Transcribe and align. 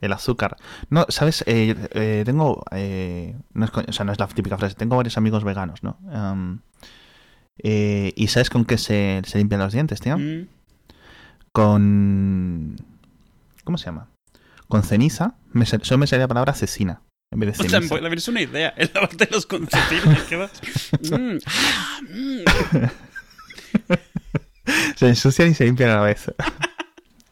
el 0.00 0.12
azúcar. 0.12 0.56
No, 0.90 1.06
¿sabes? 1.08 1.42
Eh, 1.46 1.74
eh, 1.92 2.22
tengo. 2.24 2.64
Eh, 2.72 3.36
no 3.54 3.64
es, 3.64 3.70
o 3.72 3.92
sea, 3.92 4.04
no 4.04 4.12
es 4.12 4.18
la 4.18 4.26
típica 4.28 4.58
frase. 4.58 4.74
Tengo 4.74 4.96
varios 4.96 5.16
amigos 5.16 5.44
veganos, 5.44 5.82
¿no? 5.82 5.98
Um, 6.02 6.60
¿Y 7.60 8.28
sabes 8.28 8.50
con 8.50 8.64
qué 8.64 8.78
se, 8.78 9.22
se 9.26 9.38
limpian 9.38 9.60
los 9.60 9.72
dientes, 9.72 10.00
tío? 10.00 10.18
Mm. 10.18 10.48
Con. 11.52 12.76
¿Cómo 13.64 13.78
se 13.78 13.86
llama? 13.86 14.08
Con 14.68 14.82
ceniza. 14.82 15.34
Me, 15.52 15.60
me 15.60 16.06
salía 16.06 16.18
la 16.18 16.28
palabra 16.28 16.54
cecina. 16.54 17.02
En 17.30 17.40
vez 17.40 17.58
de 17.58 17.66
O 17.66 17.68
sea, 17.68 17.80
pues, 17.80 18.02
es 18.02 18.28
una 18.28 18.40
idea. 18.40 18.72
El 18.76 18.90
lavarte 18.94 19.28
los 19.30 19.46
calcetines. 19.46 20.22
¿Qué 20.28 20.36
vas? 20.36 20.52
Mm, 21.10 21.38
ah, 21.44 22.00
mm. 22.08 22.44
Se 24.96 25.08
ensucian 25.08 25.50
y 25.50 25.54
se 25.54 25.64
limpian 25.64 25.90
a 25.90 25.96
la 25.96 26.02
vez. 26.02 26.32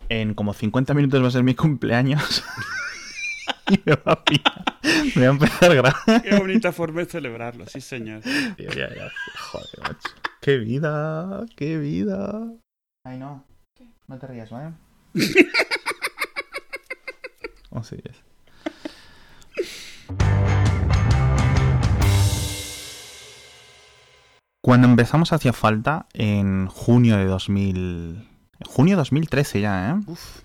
en 0.09 0.35
como 0.35 0.55
50 0.55 0.95
minutos 0.95 1.23
va 1.23 1.29
a 1.29 1.31
ser 1.31 1.43
mi 1.43 1.55
cumpleaños. 1.55 2.45
y 3.71 3.81
me 3.85 3.97
va 3.97 4.13
a 4.13 4.25
pillar. 4.25 4.65
Me 5.15 5.23
va 5.23 5.29
a 5.29 5.31
empezar 5.31 5.71
a 5.71 5.75
grabar. 5.75 6.23
Qué 6.23 6.37
bonita 6.37 6.73
forma 6.73 7.01
de 7.01 7.07
celebrarlo, 7.07 7.67
sí, 7.67 7.81
señor. 7.81 8.23
Tío, 8.57 8.71
ya, 8.71 8.95
ya. 8.95 9.11
Joder, 9.51 9.81
macho. 9.83 10.09
Qué 10.41 10.59
vida, 10.59 11.45
qué 11.57 11.79
vida. 11.79 12.53
Ay, 13.05 13.19
no. 13.19 13.45
No 14.07 14.19
te 14.19 14.27
rías, 14.27 14.51
¿vale? 14.51 14.73
oh, 17.71 17.83
sí, 17.83 17.97
es. 18.05 18.23
Cuando 24.61 24.89
empezamos 24.89 25.33
hacía 25.33 25.53
falta 25.53 26.07
en 26.13 26.67
junio 26.67 27.17
de 27.17 27.27
2000... 27.27 28.36
Junio 28.65 28.95
de 28.95 28.99
2013 28.99 29.61
ya, 29.61 29.91
¿eh? 29.91 30.01
Uf. 30.07 30.41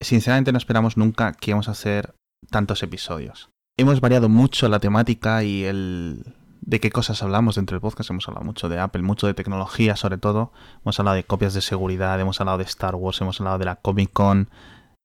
Sinceramente 0.00 0.52
no 0.52 0.58
esperamos 0.58 0.96
nunca 0.96 1.32
que 1.32 1.50
íbamos 1.50 1.68
a 1.68 1.72
hacer 1.72 2.14
tantos 2.50 2.82
episodios. 2.82 3.50
Hemos 3.78 4.00
variado 4.00 4.28
mucho 4.28 4.68
la 4.68 4.80
temática 4.80 5.42
y 5.42 5.64
el 5.64 6.34
de 6.60 6.80
qué 6.80 6.90
cosas 6.90 7.22
hablamos 7.22 7.56
dentro 7.56 7.74
del 7.74 7.80
podcast. 7.80 8.10
Hemos 8.10 8.28
hablado 8.28 8.44
mucho 8.44 8.68
de 8.68 8.78
Apple, 8.78 9.02
mucho 9.02 9.26
de 9.26 9.34
tecnología 9.34 9.96
sobre 9.96 10.18
todo. 10.18 10.52
Hemos 10.82 10.98
hablado 10.98 11.16
de 11.16 11.24
copias 11.24 11.54
de 11.54 11.60
seguridad, 11.60 12.20
hemos 12.20 12.40
hablado 12.40 12.58
de 12.58 12.64
Star 12.64 12.94
Wars, 12.94 13.20
hemos 13.20 13.40
hablado 13.40 13.58
de 13.58 13.64
la 13.64 13.76
Comic 13.76 14.12
Con, 14.12 14.50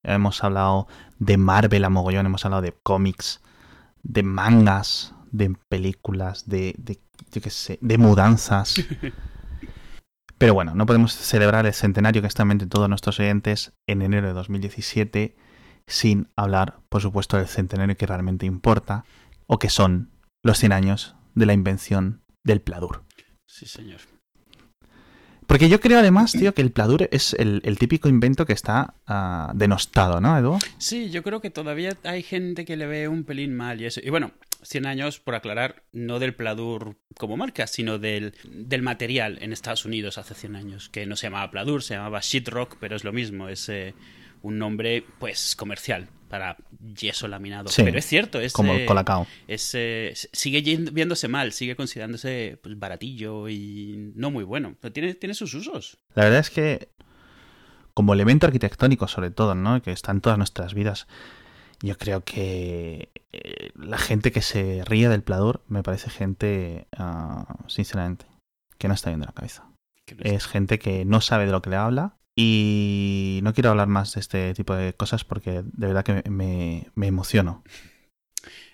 hemos 0.02 0.44
hablado 0.44 0.86
de 1.18 1.36
Marvel 1.36 1.84
a 1.84 1.90
mogollón, 1.90 2.26
hemos 2.26 2.44
hablado 2.44 2.62
de 2.62 2.76
cómics, 2.82 3.40
de 4.02 4.22
mangas, 4.22 5.14
de 5.32 5.54
películas, 5.68 6.48
de, 6.48 6.74
de 6.78 7.00
yo 7.32 7.40
qué 7.40 7.50
sé, 7.50 7.78
de 7.80 7.98
mudanzas. 7.98 8.76
Pero 10.40 10.54
bueno, 10.54 10.74
no 10.74 10.86
podemos 10.86 11.14
celebrar 11.14 11.66
el 11.66 11.74
centenario 11.74 12.22
que 12.22 12.28
está 12.28 12.44
en 12.44 12.48
mente 12.48 12.66
todos 12.66 12.88
nuestros 12.88 13.20
oyentes 13.20 13.74
en 13.86 14.00
enero 14.00 14.28
de 14.28 14.32
2017 14.32 15.36
sin 15.86 16.28
hablar, 16.34 16.78
por 16.88 17.02
supuesto, 17.02 17.36
del 17.36 17.46
centenario 17.46 17.94
que 17.94 18.06
realmente 18.06 18.46
importa, 18.46 19.04
o 19.46 19.58
que 19.58 19.68
son 19.68 20.08
los 20.42 20.56
100 20.56 20.72
años 20.72 21.14
de 21.34 21.44
la 21.44 21.52
invención 21.52 22.22
del 22.42 22.62
pladur. 22.62 23.04
Sí, 23.44 23.66
señor. 23.66 24.00
Porque 25.46 25.68
yo 25.68 25.78
creo 25.78 25.98
además, 25.98 26.32
tío, 26.32 26.54
que 26.54 26.62
el 26.62 26.72
pladur 26.72 27.06
es 27.12 27.34
el, 27.34 27.60
el 27.66 27.78
típico 27.78 28.08
invento 28.08 28.46
que 28.46 28.54
está 28.54 28.94
ah, 29.06 29.52
denostado, 29.54 30.22
¿no, 30.22 30.38
Edu? 30.38 30.58
Sí, 30.78 31.10
yo 31.10 31.22
creo 31.22 31.42
que 31.42 31.50
todavía 31.50 31.98
hay 32.02 32.22
gente 32.22 32.64
que 32.64 32.78
le 32.78 32.86
ve 32.86 33.08
un 33.08 33.24
pelín 33.24 33.54
mal 33.54 33.78
y 33.82 33.84
eso. 33.84 34.00
Y 34.02 34.08
bueno, 34.08 34.30
100 34.62 34.86
años, 34.86 35.20
por 35.20 35.34
aclarar, 35.34 35.82
no 35.92 36.18
del 36.18 36.34
Pladur 36.34 36.96
como 37.16 37.36
marca, 37.36 37.66
sino 37.66 37.98
del, 37.98 38.34
del 38.44 38.82
material 38.82 39.38
en 39.40 39.52
Estados 39.52 39.84
Unidos 39.84 40.18
hace 40.18 40.34
100 40.34 40.56
años, 40.56 40.88
que 40.88 41.06
no 41.06 41.16
se 41.16 41.26
llamaba 41.26 41.50
Pladur, 41.50 41.82
se 41.82 41.94
llamaba 41.94 42.20
Sheetrock, 42.20 42.76
pero 42.78 42.96
es 42.96 43.04
lo 43.04 43.12
mismo, 43.12 43.48
es 43.48 43.68
eh, 43.68 43.94
un 44.42 44.58
nombre, 44.58 45.04
pues, 45.18 45.56
comercial 45.56 46.08
para 46.30 46.56
yeso 46.94 47.26
laminado. 47.26 47.68
Sí, 47.68 47.82
pero 47.82 47.98
es 47.98 48.06
cierto, 48.06 48.40
es... 48.40 48.52
Como 48.52 48.72
eh, 48.72 48.82
el 48.82 48.86
colacao. 48.86 49.26
es, 49.48 49.72
eh, 49.74 50.12
sigue 50.32 50.62
viéndose 50.92 51.26
mal, 51.26 51.52
sigue 51.52 51.74
considerándose 51.74 52.58
pues, 52.62 52.78
baratillo 52.78 53.48
y 53.48 54.12
no 54.14 54.30
muy 54.30 54.44
bueno. 54.44 54.76
Pero 54.80 54.92
tiene, 54.92 55.14
tiene 55.14 55.34
sus 55.34 55.52
usos. 55.54 55.98
La 56.14 56.24
verdad 56.24 56.38
es 56.38 56.50
que, 56.50 56.88
como 57.94 58.14
elemento 58.14 58.46
arquitectónico 58.46 59.08
sobre 59.08 59.30
todo, 59.30 59.56
¿no? 59.56 59.82
Que 59.82 59.90
está 59.90 60.12
en 60.12 60.20
todas 60.20 60.38
nuestras 60.38 60.72
vidas, 60.72 61.08
yo 61.82 61.96
creo 61.98 62.24
que 62.24 63.10
eh, 63.32 63.70
la 63.74 63.98
gente 63.98 64.32
que 64.32 64.42
se 64.42 64.84
ríe 64.84 65.08
del 65.08 65.22
pladur 65.22 65.62
me 65.68 65.82
parece 65.82 66.10
gente, 66.10 66.86
ah, 66.96 67.56
sinceramente, 67.68 68.26
que 68.78 68.88
no 68.88 68.94
está 68.94 69.10
bien 69.10 69.20
de 69.20 69.26
la 69.26 69.32
cabeza. 69.32 69.70
No 70.16 70.24
es- 70.24 70.46
gente 70.46 70.78
que 70.78 71.04
no 71.04 71.20
sabe 71.20 71.46
de 71.46 71.52
lo 71.52 71.62
que 71.62 71.70
le 71.70 71.76
habla 71.76 72.16
y 72.36 73.40
no 73.42 73.52
quiero 73.54 73.70
hablar 73.70 73.88
más 73.88 74.14
de 74.14 74.20
este 74.20 74.54
tipo 74.54 74.74
de 74.74 74.94
cosas 74.94 75.24
porque 75.24 75.62
de 75.64 75.86
verdad 75.86 76.04
que 76.04 76.28
me, 76.30 76.88
me 76.94 77.06
emociono. 77.06 77.62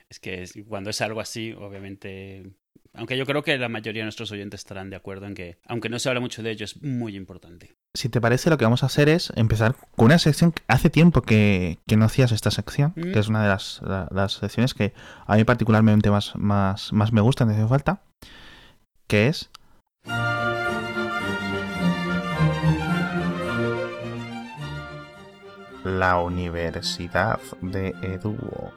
Es 0.08 0.20
que 0.20 0.44
cuando 0.68 0.90
es 0.90 1.00
algo 1.00 1.20
así, 1.20 1.52
obviamente. 1.52 2.52
Aunque 2.94 3.16
yo 3.16 3.26
creo 3.26 3.42
que 3.42 3.56
la 3.58 3.68
mayoría 3.68 4.02
de 4.02 4.06
nuestros 4.06 4.30
oyentes 4.32 4.60
estarán 4.60 4.90
de 4.90 4.96
acuerdo 4.96 5.26
en 5.26 5.34
que, 5.34 5.58
aunque 5.66 5.88
no 5.88 5.98
se 5.98 6.08
habla 6.08 6.20
mucho 6.20 6.42
de 6.42 6.50
ello, 6.50 6.64
es 6.64 6.82
muy 6.82 7.16
importante. 7.16 7.74
Si 7.94 8.08
te 8.08 8.20
parece, 8.20 8.50
lo 8.50 8.58
que 8.58 8.64
vamos 8.64 8.82
a 8.82 8.86
hacer 8.86 9.08
es 9.08 9.32
empezar 9.36 9.74
con 9.96 10.06
una 10.06 10.18
sección 10.18 10.52
que 10.52 10.62
hace 10.68 10.90
tiempo 10.90 11.22
que, 11.22 11.78
que 11.86 11.96
no 11.96 12.04
hacías 12.04 12.32
esta 12.32 12.50
sección, 12.50 12.92
Mm. 12.96 13.12
que 13.12 13.18
es 13.18 13.28
una 13.28 13.42
de 13.42 13.48
las, 13.48 13.80
la- 13.82 14.08
las 14.10 14.32
secciones 14.34 14.74
que 14.74 14.92
a 15.26 15.36
mí 15.36 15.44
particularmente 15.44 16.10
más, 16.10 16.34
más, 16.36 16.92
más 16.92 17.12
me 17.12 17.20
gustan, 17.20 17.48
me 17.48 17.54
hace 17.54 17.66
falta, 17.66 18.02
que 19.06 19.28
es... 19.28 19.50
La 25.84 26.18
Universidad 26.20 27.38
de 27.62 27.94
Eduo. 28.02 28.72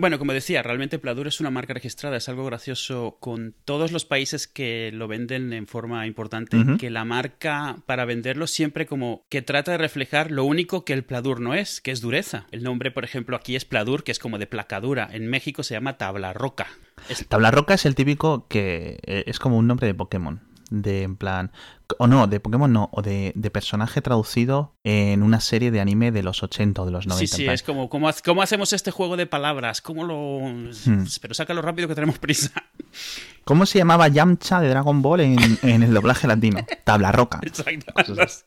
Bueno, 0.00 0.18
como 0.18 0.32
decía, 0.32 0.62
realmente 0.62 0.98
Pladur 0.98 1.26
es 1.26 1.40
una 1.40 1.50
marca 1.50 1.74
registrada, 1.74 2.16
es 2.16 2.28
algo 2.28 2.44
gracioso 2.46 3.18
con 3.20 3.54
todos 3.64 3.92
los 3.92 4.04
países 4.04 4.46
que 4.48 4.90
lo 4.92 5.08
venden 5.08 5.52
en 5.52 5.66
forma 5.66 6.06
importante, 6.06 6.56
que 6.78 6.90
la 6.90 7.04
marca 7.04 7.76
para 7.86 8.04
venderlo 8.06 8.46
siempre 8.46 8.86
como 8.86 9.24
que 9.28 9.42
trata 9.42 9.72
de 9.72 9.78
reflejar 9.78 10.30
lo 10.30 10.44
único 10.44 10.84
que 10.84 10.92
el 10.94 11.04
Pladur 11.04 11.40
no 11.40 11.54
es, 11.54 11.80
que 11.80 11.90
es 11.90 12.00
dureza. 12.00 12.46
El 12.50 12.62
nombre, 12.62 12.90
por 12.90 13.04
ejemplo, 13.04 13.36
aquí 13.36 13.56
es 13.56 13.64
Pladur, 13.64 14.02
que 14.02 14.12
es 14.12 14.18
como 14.18 14.38
de 14.38 14.46
placadura. 14.46 15.08
En 15.12 15.26
México 15.28 15.62
se 15.62 15.74
llama 15.74 15.98
tabla 15.98 16.32
roca. 16.32 16.66
Es- 17.08 17.26
Tabla 17.28 17.50
Roca 17.50 17.74
es 17.74 17.86
el 17.86 17.94
típico 17.94 18.46
que 18.48 18.98
eh, 19.06 19.24
es 19.26 19.38
como 19.38 19.56
un 19.58 19.66
nombre 19.66 19.86
de 19.86 19.94
Pokémon. 19.94 20.40
De 20.70 21.02
en 21.02 21.16
plan. 21.16 21.52
O 21.98 22.06
no, 22.06 22.26
de 22.28 22.38
Pokémon 22.40 22.72
no, 22.72 22.88
o 22.92 23.02
de, 23.02 23.32
de 23.34 23.50
personaje 23.50 24.00
traducido 24.00 24.76
en 24.84 25.22
una 25.22 25.40
serie 25.40 25.70
de 25.70 25.80
anime 25.80 26.12
de 26.12 26.22
los 26.22 26.42
80 26.42 26.82
o 26.82 26.86
de 26.86 26.92
los 26.92 27.06
90. 27.06 27.36
Sí, 27.36 27.42
sí, 27.42 27.48
es 27.48 27.62
como, 27.62 27.88
¿cómo, 27.88 28.08
cómo 28.24 28.42
hacemos 28.42 28.72
este 28.72 28.92
juego 28.92 29.16
de 29.16 29.26
palabras? 29.26 29.80
¿Cómo 29.80 30.04
lo...? 30.04 30.40
Hmm. 30.48 31.04
Pero 31.20 31.34
sácalo 31.34 31.60
rápido 31.60 31.88
que 31.88 31.94
tenemos 31.94 32.18
prisa. 32.18 32.52
¿Cómo 33.44 33.66
se 33.66 33.78
llamaba 33.78 34.08
Yamcha 34.08 34.60
de 34.60 34.68
Dragon 34.68 35.02
Ball 35.02 35.20
en, 35.20 35.58
en 35.62 35.82
el 35.82 35.92
doblaje 35.92 36.28
latino? 36.28 36.64
Tabla 36.84 37.10
Roca. 37.10 37.40
Exacto, 37.42 37.92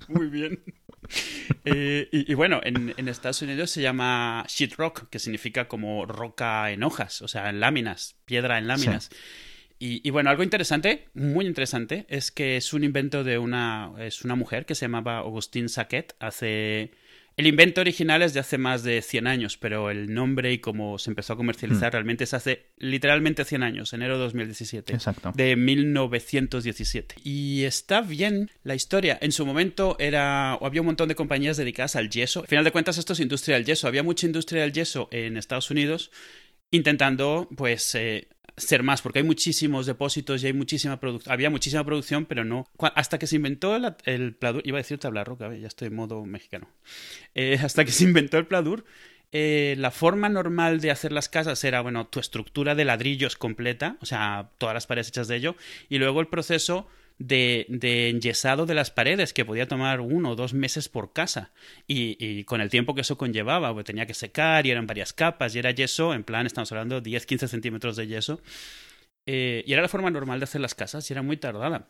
muy 0.08 0.28
bien. 0.28 0.64
Eh, 1.66 2.08
y, 2.12 2.32
y 2.32 2.36
bueno, 2.36 2.62
en, 2.64 2.94
en 2.98 3.08
Estados 3.08 3.42
Unidos 3.42 3.72
se 3.72 3.82
llama 3.82 4.46
sheetrock, 4.48 5.10
que 5.10 5.20
significa 5.20 5.68
como 5.68 6.06
roca 6.06 6.72
en 6.72 6.84
hojas, 6.84 7.22
o 7.22 7.28
sea, 7.28 7.50
en 7.50 7.60
láminas, 7.60 8.16
piedra 8.26 8.58
en 8.58 8.68
láminas. 8.68 9.10
Y, 9.84 10.00
y 10.02 10.12
bueno, 10.12 10.30
algo 10.30 10.44
interesante, 10.44 11.10
muy 11.14 11.46
interesante, 11.46 12.06
es 12.08 12.32
que 12.32 12.56
es 12.56 12.72
un 12.72 12.86
invento 12.86 13.26
de 13.26 13.38
una, 13.38 13.92
es 14.00 14.24
una 14.24 14.36
mujer 14.36 14.66
que 14.66 14.76
se 14.76 14.86
llamaba 14.86 15.18
Augustine 15.18 15.68
Saquet 15.68 16.16
hace... 16.20 16.92
El 17.36 17.48
invento 17.48 17.82
original 17.82 18.22
es 18.22 18.34
de 18.34 18.40
hace 18.40 18.58
más 18.58 18.84
de 18.84 19.02
100 19.02 19.28
años, 19.28 19.58
pero 19.58 19.90
el 19.90 20.14
nombre 20.14 20.54
y 20.54 20.60
cómo 20.60 21.00
se 21.00 21.10
empezó 21.10 21.34
a 21.34 21.36
comercializar 21.36 21.92
realmente 21.92 22.24
es 22.24 22.34
hace 22.34 22.68
literalmente 22.78 23.44
100 23.44 23.64
años, 23.64 23.92
enero 23.92 24.14
de 24.18 24.24
2017 24.24 24.94
Exacto. 24.94 25.34
de 25.36 25.56
1917. 25.58 27.16
Y 27.24 27.64
está 27.64 28.02
bien 28.02 28.52
la 28.64 28.76
historia. 28.76 29.18
En 29.20 29.34
su 29.34 29.46
momento 29.46 29.98
era 30.00 30.56
o 30.62 30.66
había 30.68 30.82
un 30.82 30.88
montón 30.88 31.10
de 31.10 31.16
compañías 31.16 31.58
dedicadas 31.58 31.96
al 31.98 32.10
yeso. 32.10 32.42
Al 32.42 32.48
final 32.48 32.64
de 32.64 32.72
cuentas 32.72 33.00
esto 33.00 33.14
es 33.14 33.20
industria 33.20 33.56
del 33.56 33.66
yeso. 33.66 33.88
Había 33.88 34.04
mucha 34.04 34.28
industria 34.28 34.62
del 34.62 34.72
yeso 34.72 35.10
en 35.12 35.36
Estados 35.36 35.72
Unidos 35.72 36.12
intentando 36.74 37.48
pues 37.56 37.94
eh, 37.96 38.28
ser 38.58 38.84
más 38.84 39.02
porque 39.02 39.20
hay 39.20 39.26
muchísimos 39.26 39.86
depósitos 39.86 40.44
y 40.44 40.48
hay 40.48 40.54
muchísima. 40.54 41.00
Había 41.28 41.50
muchísima 41.50 41.84
producción, 41.84 42.26
pero 42.26 42.44
no 42.44 42.68
Cu- 42.78 42.88
hasta 42.96 43.18
que 43.18 43.28
se 43.28 43.36
inventó 43.38 43.76
el, 44.06 44.36
pladur, 44.36 44.62
iba 44.66 44.78
a 44.78 44.82
decir 44.82 44.98
tabla 45.00 45.24
roca, 45.24 45.54
ya 45.56 45.68
estoy 45.68 45.88
en 45.88 45.96
modo 45.96 46.24
mexicano. 46.26 46.68
Eh, 47.36 47.60
hasta 47.64 47.86
que 47.86 47.92
se 47.92 48.04
inventó 48.04 48.38
el 48.38 48.46
pladur 48.46 48.86
eh, 49.32 49.76
la 49.80 49.90
forma 49.90 50.30
normal 50.30 50.80
de 50.80 50.92
hacer 50.92 51.12
las 51.12 51.28
casas 51.28 51.64
era, 51.64 51.82
bueno, 51.82 52.06
tu 52.06 52.20
estructura 52.20 52.76
de 52.76 52.86
ladrillos 52.86 53.36
completa, 53.36 53.98
o 54.00 54.06
sea, 54.06 54.52
todas 54.60 54.76
las 54.76 54.86
paredes 54.86 55.08
hechas 55.08 55.28
de 55.28 55.38
ello, 55.38 55.56
y 55.90 55.98
luego 55.98 56.22
el 56.22 56.28
proceso 56.28 56.88
de, 57.20 57.66
de 57.70 58.10
enyesado 58.10 58.66
de 58.66 58.74
las 58.74 58.92
paredes, 58.92 59.34
que 59.34 59.46
podía 59.46 59.68
tomar 59.68 60.02
uno 60.02 60.32
o 60.32 60.36
dos 60.36 60.54
meses 60.54 60.90
por 60.90 61.14
casa, 61.14 61.52
y, 61.88 62.44
con 62.46 62.62
el 62.62 62.70
tiempo 62.70 62.96
que 62.96 63.02
eso 63.02 63.18
conllevaba, 63.18 63.74
pues 63.74 63.86
tenía 63.86 64.06
que 64.06 64.14
secar 64.14 64.66
y 64.66 64.72
eran 64.72 64.88
varias 64.88 65.14
capas, 65.14 65.56
y 65.56 65.60
era 65.60 65.72
yeso, 65.72 66.14
en 66.14 66.24
plan, 66.24 66.46
estamos 66.46 66.72
hablando 66.72 67.02
de 67.02 67.10
10-15 67.10 67.48
centímetros 67.48 67.96
de 67.96 68.08
yeso, 68.08 68.42
eh, 69.26 69.64
y 69.66 69.74
era 69.74 69.82
la 69.82 69.90
forma 69.90 70.12
normal 70.12 70.40
de 70.40 70.46
hacer 70.46 70.62
las 70.62 70.76
casas, 70.76 71.10
y 71.10 71.14
era 71.14 71.22
muy 71.22 71.38
tardada. 71.38 71.88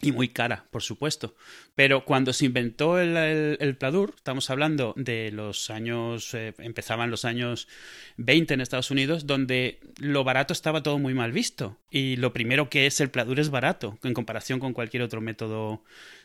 Y 0.00 0.12
muy 0.12 0.28
cara, 0.28 0.66
por 0.70 0.82
supuesto. 0.82 1.34
Pero 1.74 2.04
cuando 2.04 2.32
se 2.32 2.46
inventó 2.46 3.00
el, 3.00 3.76
pladur, 3.78 4.12
estamos 4.16 4.50
hablando 4.50 4.92
de 4.96 5.30
los 5.32 5.70
años, 5.70 6.34
eh, 6.34 6.54
empezaban 6.58 7.10
los 7.10 7.24
años 7.24 7.68
20 8.16 8.54
en 8.54 8.60
Estados 8.60 8.90
Unidos, 8.90 9.26
donde 9.26 9.80
lo 9.98 10.24
barato 10.24 10.52
estaba 10.52 10.82
todo 10.82 10.98
muy 10.98 11.14
mal 11.14 11.32
visto. 11.32 11.78
Y 11.90 12.16
lo 12.16 12.32
primero 12.32 12.68
que 12.68 12.86
es 12.86 13.00
el 13.00 13.10
pladur 13.10 13.40
es 13.40 13.50
barato 13.50 13.98
en 14.02 14.14
comparación 14.14 14.60
con 14.60 14.72
cualquier 14.72 15.02
otro 15.02 15.20
método 15.20 15.82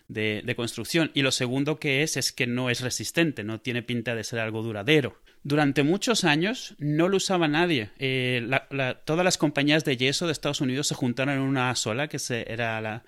de, 0.09 0.53
construcción. 0.55 1.11
Y 1.13 1.21
lo 1.21 1.31
segundo 1.31 1.79
que 1.79 2.03
es 2.03 2.17
es 2.17 2.33
que 2.33 2.47
no 2.47 2.69
es 2.69 2.81
resistente, 2.81 3.43
no 3.43 3.61
tiene 3.61 3.81
pinta 3.81 4.15
de 4.15 4.25
ser 4.25 4.39
algo 4.39 4.61
duradero. 4.61 5.21
Durante 5.41 5.83
muchos 5.83 6.25
años 6.25 6.75
no 6.79 7.07
lo 7.07 7.17
usaba 7.17 7.47
nadie. 7.47 7.91
Eh, 7.97 8.45
todas 9.05 9.23
las 9.23 9.37
compañías 9.37 9.85
de 9.85 9.95
yeso 9.95 10.25
de 10.25 10.33
Estados 10.33 10.59
Unidos 10.59 10.87
se 10.87 10.95
juntaron 10.95 11.35
en 11.35 11.41
una 11.41 11.73
sola, 11.75 12.09
que 12.09 12.19
se, 12.19 12.51
era 12.51 12.81
la, 12.81 13.03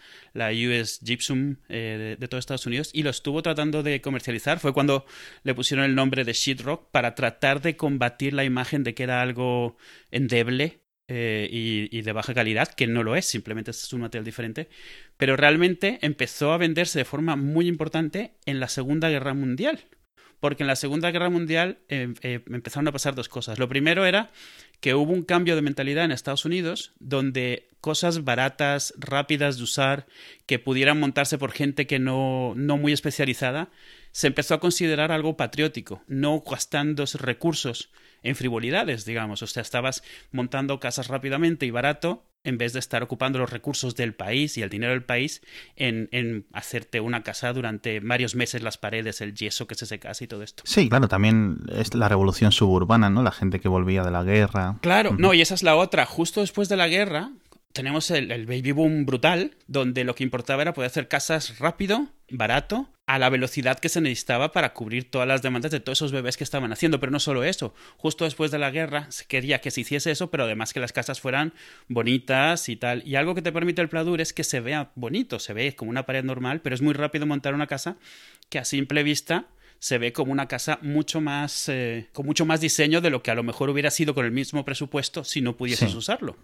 US 0.52 1.02
Gypsum 1.04 1.58
eh, 1.68 1.98
de, 2.00 2.16
de, 2.16 2.28
todos 2.30 2.44
Estados 2.44 2.66
Unidos, 2.66 2.92
y 2.94 3.04
lo 3.04 3.10
estuvo 3.10 3.42
tratando 3.42 3.84
de 3.84 4.00
comercializar. 4.00 4.60
Fue 4.60 4.74
cuando 4.74 5.06
le 5.44 5.54
pusieron 5.54 5.84
el 5.84 5.96
nombre 5.96 6.24
de 6.24 6.32
Sheetrock 6.32 6.90
para 6.92 7.16
tratar 7.16 7.62
de 7.62 7.76
combatir 7.76 8.34
la 8.34 8.46
imagen 8.46 8.84
de 8.84 8.94
que 8.94 9.04
era 9.04 9.22
algo 9.22 9.76
endeble 10.12 10.81
eh, 11.14 11.50
y, 11.52 12.02
de 12.04 12.12
baja 12.14 12.34
calidad, 12.34 12.70
que 12.70 12.88
no 12.88 13.04
lo 13.04 13.18
es, 13.18 13.26
simplemente 13.26 13.72
es 13.72 13.92
un 13.92 14.00
material 14.00 14.24
diferente, 14.24 14.70
pero 15.18 15.36
realmente 15.36 16.00
empezó 16.04 16.54
a 16.54 16.58
venderse 16.58 17.00
de 17.00 17.04
forma 17.04 17.36
muy 17.36 17.68
importante 17.68 18.36
en 18.46 18.62
la 18.62 18.70
Segunda 18.70 19.10
Guerra 19.10 19.34
Mundial 19.34 19.84
porque 20.40 20.64
en 20.64 20.68
la 20.68 20.76
Segunda 20.76 21.12
Guerra 21.12 21.30
Mundial 21.30 21.80
eh, 21.88 22.14
eh, 22.24 22.40
empezaron 22.50 22.88
a 22.88 22.92
pasar 22.92 23.14
dos 23.14 23.30
cosas. 23.30 23.60
Lo 23.60 23.70
primero 23.70 24.06
era 24.06 24.32
que 24.80 24.96
hubo 24.96 25.12
un 25.12 25.22
cambio 25.24 25.56
de 25.56 25.62
mentalidad 25.62 26.06
en 26.06 26.12
Estados 26.12 26.46
Unidos 26.46 26.94
donde 27.00 27.70
cosas 27.82 28.24
baratas, 28.24 28.94
rápidas 28.98 29.58
de 29.58 29.64
usar, 29.64 30.08
que 30.48 30.60
pudieran 30.60 31.00
montarse 31.00 31.38
por 31.38 31.52
gente 31.52 31.86
que 31.88 32.00
no, 32.00 32.54
no 32.56 32.78
muy 32.78 32.92
especializada, 32.92 33.70
se 34.12 34.28
empezó 34.28 34.56
a 34.56 34.60
considerar 34.60 35.12
algo 35.12 35.38
patriótico, 35.38 36.02
no 36.08 36.42
gastando 36.42 37.06
recursos 37.20 37.90
en 38.24 38.36
frivolidades, 38.36 39.06
digamos. 39.06 39.42
O 39.42 39.48
sea, 39.48 39.62
estabas 39.62 40.04
montando 40.32 40.80
casas 40.80 41.08
rápidamente 41.08 41.66
y 41.66 41.72
barato 41.72 42.24
en 42.44 42.58
vez 42.58 42.74
de 42.74 42.80
estar 42.80 43.04
ocupando 43.04 43.38
los 43.38 43.52
recursos 43.52 43.96
del 43.96 44.14
país 44.16 44.58
y 44.58 44.64
el 44.64 44.70
dinero 44.70 44.94
del 44.94 45.04
país 45.04 45.42
en, 45.76 46.10
en, 46.12 46.48
hacerte 46.54 47.00
una 47.00 47.22
casa 47.22 47.54
durante 47.54 48.00
varios 48.00 48.36
meses, 48.36 48.64
las 48.64 48.78
paredes, 48.78 49.22
el 49.22 49.36
yeso 49.36 49.68
que 49.68 49.76
se 49.76 49.86
secase 49.86 50.24
y 50.24 50.28
todo 50.28 50.42
esto. 50.42 50.64
Sí, 50.66 50.90
claro, 50.90 51.08
también 51.08 51.60
es 51.72 51.94
la 51.94 52.10
revolución 52.10 52.52
suburbana, 52.52 53.10
¿no? 53.10 53.22
La 53.22 53.32
gente 53.32 53.60
que 53.60 53.68
volvía 53.68 54.04
de 54.04 54.12
la 54.12 54.24
guerra. 54.24 54.78
Claro, 54.82 55.16
no, 55.18 55.34
y 55.34 55.42
esa 55.42 55.54
es 55.54 55.62
la 55.62 55.76
otra. 55.76 56.06
Justo 56.06 56.42
después 56.42 56.68
de 56.68 56.78
la 56.78 56.88
guerra, 56.88 57.32
tenemos 57.72 58.12
el, 58.12 58.46
baby 58.46 58.72
boom 58.72 59.06
brutal, 59.06 59.56
donde 59.68 60.04
lo 60.04 60.16
que 60.16 60.24
importaba 60.24 60.62
era 60.62 60.74
poder 60.74 60.90
hacer 60.90 61.08
casas 61.08 61.60
rápido, 61.60 62.08
barato, 62.30 62.90
a 63.12 63.20
la 63.20 63.30
velocidad 63.30 63.78
que 63.78 63.90
se 63.90 64.00
necesitaba 64.00 64.54
para 64.54 64.74
cubrir 64.74 65.12
todas 65.12 65.28
las 65.28 65.42
demandas 65.42 65.70
de 65.72 65.82
todos 65.82 65.98
esos 65.98 66.14
bebés 66.14 66.38
que 66.38 66.46
estaban 66.46 66.72
haciendo. 66.72 67.02
Pero 67.02 67.12
no 67.12 67.20
solo 67.20 67.44
eso, 67.44 67.74
justo 67.98 68.24
después 68.24 68.52
de 68.52 68.58
la 68.58 68.72
guerra 68.72 69.12
se 69.12 69.26
quería 69.26 69.60
que 69.60 69.70
se 69.70 69.82
hiciese 69.82 70.12
eso, 70.12 70.32
pero 70.32 70.46
además 70.46 70.72
que 70.72 70.80
las 70.80 70.94
casas 70.94 71.20
fueran 71.20 71.54
bonitas 71.90 72.70
y 72.70 72.78
tal. 72.78 73.06
Y 73.06 73.18
algo 73.18 73.36
que 73.36 73.42
te 73.42 73.52
permite 73.52 73.82
el 73.82 73.90
Pladur 73.90 74.22
es 74.22 74.32
que 74.32 74.46
se 74.46 74.62
vea 74.62 74.92
bonito, 74.96 75.40
se 75.40 75.52
ve 75.52 75.76
como 75.76 75.92
una 75.92 76.06
pared 76.06 76.24
normal, 76.24 76.62
pero 76.62 76.74
es 76.74 76.82
muy 76.82 76.94
rápido 76.94 77.26
montar 77.26 77.54
una 77.54 77.68
casa 77.68 77.98
que 78.50 78.60
a 78.60 78.64
simple 78.64 79.04
vista 79.04 79.48
se 79.82 79.98
ve 79.98 80.14
como 80.14 80.32
una 80.32 80.48
casa 80.48 80.78
mucho 80.84 81.22
más 81.22 81.68
eh, 81.68 82.08
con 82.14 82.28
mucho 82.28 82.46
más 82.46 82.62
diseño 82.62 83.02
de 83.02 83.10
lo 83.10 83.24
que 83.24 83.32
a 83.32 83.36
lo 83.36 83.42
mejor 83.42 83.72
hubiera 83.72 83.90
sido 83.90 84.14
con 84.14 84.26
el 84.26 84.32
mismo 84.32 84.64
presupuesto 84.64 85.24
si 85.24 85.42
no 85.42 85.58
pudieses 85.58 85.96
usarlo. 85.96 86.38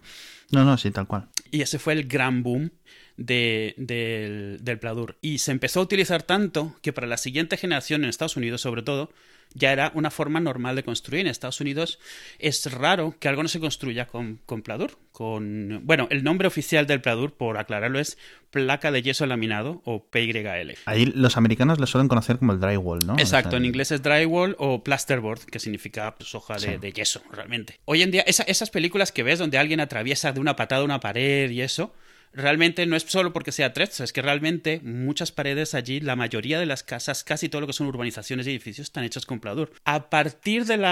No, 0.50 0.66
no, 0.66 0.76
sí, 0.76 0.90
tal 0.90 1.06
cual. 1.06 1.28
Y 1.52 1.62
ese 1.62 1.78
fue 1.78 1.94
el 1.94 2.08
gran 2.08 2.42
boom 2.42 2.72
de, 3.16 3.76
del, 3.78 4.58
del 4.64 4.80
Pladur. 4.80 5.18
Y 5.22 5.38
se 5.38 5.52
empezó 5.52 5.82
a 5.82 5.84
utilizar 5.84 6.24
tanto 6.24 6.76
que 6.82 6.94
para 6.94 7.06
la 7.06 7.18
siguiente 7.18 7.58
generación 7.58 8.04
en 8.04 8.10
Estados 8.10 8.38
Unidos, 8.38 8.62
sobre 8.62 8.82
todo, 8.82 9.12
ya 9.58 9.72
era 9.72 9.92
una 9.96 10.12
forma 10.12 10.40
normal 10.40 10.76
de 10.76 10.84
construir. 10.84 11.22
En 11.22 11.28
Estados 11.28 11.60
Unidos 11.62 12.00
es 12.40 12.72
raro 12.72 13.16
que 13.20 13.28
algo 13.28 13.44
no 13.44 13.50
se 13.50 13.60
construya 13.60 14.08
con, 14.08 14.40
con 14.46 14.62
pladur. 14.62 14.98
Con, 15.12 15.82
bueno, 15.84 16.08
el 16.12 16.24
nombre 16.24 16.48
oficial 16.48 16.86
del 16.86 17.02
pladur, 17.02 17.34
por 17.34 17.58
aclararlo, 17.58 18.00
es 18.00 18.18
placa 18.52 18.92
de 18.92 19.02
yeso 19.02 19.26
laminado 19.26 19.82
o 19.84 20.06
PYL. 20.06 20.76
Ahí 20.86 21.06
los 21.08 21.38
americanos 21.38 21.80
lo 21.80 21.88
suelen 21.88 22.08
conocer 22.08 22.38
como 22.38 22.54
el 22.54 22.60
drywall, 22.60 23.00
¿no? 23.06 23.16
Exacto, 23.18 23.58
en 23.58 23.66
inglés 23.66 23.92
es 23.92 24.04
drywall 24.04 24.56
o 24.60 24.84
plasterboard, 24.84 25.46
que 25.46 25.60
significa 25.60 26.16
pues, 26.16 26.34
hoja 26.36 26.58
de, 26.58 26.94
yeso, 26.94 27.22
realmente. 27.32 27.80
Hoy 27.86 28.04
en 28.04 28.12
día, 28.12 28.22
esas 28.22 28.70
películas 28.70 29.12
que 29.12 29.24
ves 29.24 29.40
donde 29.40 29.58
alguien 29.58 29.80
atraviesa 29.80 30.32
de 30.32 30.40
una 30.40 30.56
patada 30.56 30.84
una 30.84 31.00
pared 31.00 31.50
y 31.50 31.62
eso, 31.62 31.94
realmente 32.34 32.86
no 32.86 32.96
es 32.96 33.04
solo 33.04 33.34
porque 33.34 33.52
sea 33.52 33.74
Trezzo, 33.74 34.04
es 34.04 34.14
que 34.14 34.22
realmente 34.22 34.80
muchas 34.84 35.32
paredes 35.32 35.74
allí, 35.74 36.00
la 36.00 36.16
mayoría 36.16 36.60
de 36.60 36.66
las 36.66 36.84
casas, 36.84 37.24
casi 37.24 37.50
todo 37.50 37.62
lo 37.62 37.68
que 37.68 37.74
son 37.74 37.88
urbanizaciones 37.88 38.48
y 38.48 38.52
edificios, 38.52 38.86
están 38.86 39.04
hechas 39.04 39.26
con 39.26 39.40
pladur. 39.40 39.72
A 39.86 40.10
partir 40.10 40.66
del 40.66 40.86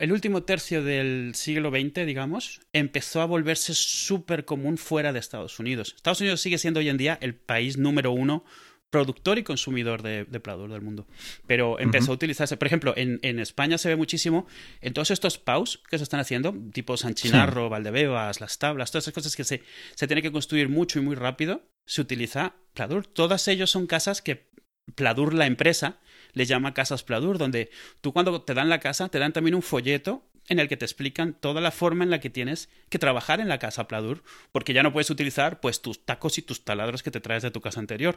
el 0.00 0.12
último 0.12 0.42
tercio 0.42 0.82
del 0.82 1.34
siglo 1.34 1.70
XX, 1.70 2.06
digamos, 2.06 2.60
empezó 2.72 3.20
a 3.20 3.26
volverse 3.26 3.74
súper 3.74 4.44
común 4.44 4.78
fuera 4.78 5.12
de 5.12 5.18
Estados 5.18 5.58
Unidos. 5.58 5.94
Estados 5.96 6.20
Unidos 6.20 6.40
sigue 6.40 6.58
siendo 6.58 6.80
hoy 6.80 6.88
en 6.88 6.96
día 6.96 7.18
el 7.20 7.34
país 7.34 7.76
número 7.76 8.12
uno 8.12 8.44
productor 8.90 9.38
y 9.38 9.42
consumidor 9.42 10.02
de, 10.02 10.24
de 10.24 10.40
pladur 10.40 10.70
del 10.70 10.80
mundo. 10.80 11.06
Pero 11.46 11.78
empezó 11.78 12.12
a 12.12 12.14
utilizarse, 12.14 12.56
por 12.56 12.66
ejemplo, 12.66 12.94
en, 12.96 13.18
en, 13.22 13.40
España 13.40 13.78
se 13.78 13.88
ve 13.88 13.96
muchísimo 13.96 14.46
en 14.80 14.94
todos 14.94 15.10
estos 15.10 15.38
paus 15.38 15.82
que 15.90 15.98
se 15.98 16.04
están 16.04 16.20
haciendo, 16.20 16.54
tipo 16.72 16.96
San 16.96 17.14
Chinarro, 17.14 17.68
Valdebebas, 17.68 18.40
las 18.40 18.58
tablas, 18.58 18.90
todas 18.90 19.04
esas 19.04 19.14
cosas 19.14 19.36
que 19.36 19.44
se, 19.44 19.62
se 19.94 20.06
tiene 20.06 20.22
que 20.22 20.32
construir 20.32 20.68
mucho 20.68 20.98
y 20.98 21.02
muy 21.02 21.14
rápido, 21.14 21.62
se 21.86 22.00
utiliza 22.00 22.54
pladur. 22.74 23.06
Todas 23.06 23.48
ellos 23.48 23.70
son 23.70 23.86
casas 23.86 24.22
que 24.22 24.48
Pladur, 24.94 25.34
la 25.34 25.46
empresa, 25.46 25.98
le 26.32 26.44
llama 26.44 26.74
casas 26.74 27.02
Pladur, 27.02 27.38
donde 27.38 27.70
tú 28.00 28.12
cuando 28.12 28.42
te 28.42 28.54
dan 28.54 28.68
la 28.68 28.78
casa 28.78 29.08
te 29.08 29.18
dan 29.18 29.32
también 29.32 29.54
un 29.54 29.62
folleto 29.62 30.22
en 30.48 30.58
el 30.58 30.68
que 30.68 30.76
te 30.76 30.84
explican 30.84 31.34
toda 31.34 31.60
la 31.60 31.70
forma 31.70 32.04
en 32.04 32.10
la 32.10 32.20
que 32.20 32.30
tienes 32.30 32.68
que 32.88 32.98
trabajar 32.98 33.40
en 33.40 33.48
la 33.48 33.58
casa 33.58 33.88
Pladur, 33.88 34.22
porque 34.52 34.72
ya 34.72 34.82
no 34.82 34.92
puedes 34.92 35.10
utilizar 35.10 35.60
pues 35.60 35.82
tus 35.82 36.04
tacos 36.04 36.38
y 36.38 36.42
tus 36.42 36.64
taladros 36.64 37.02
que 37.02 37.10
te 37.10 37.20
traes 37.20 37.42
de 37.42 37.50
tu 37.50 37.60
casa 37.60 37.80
anterior. 37.80 38.16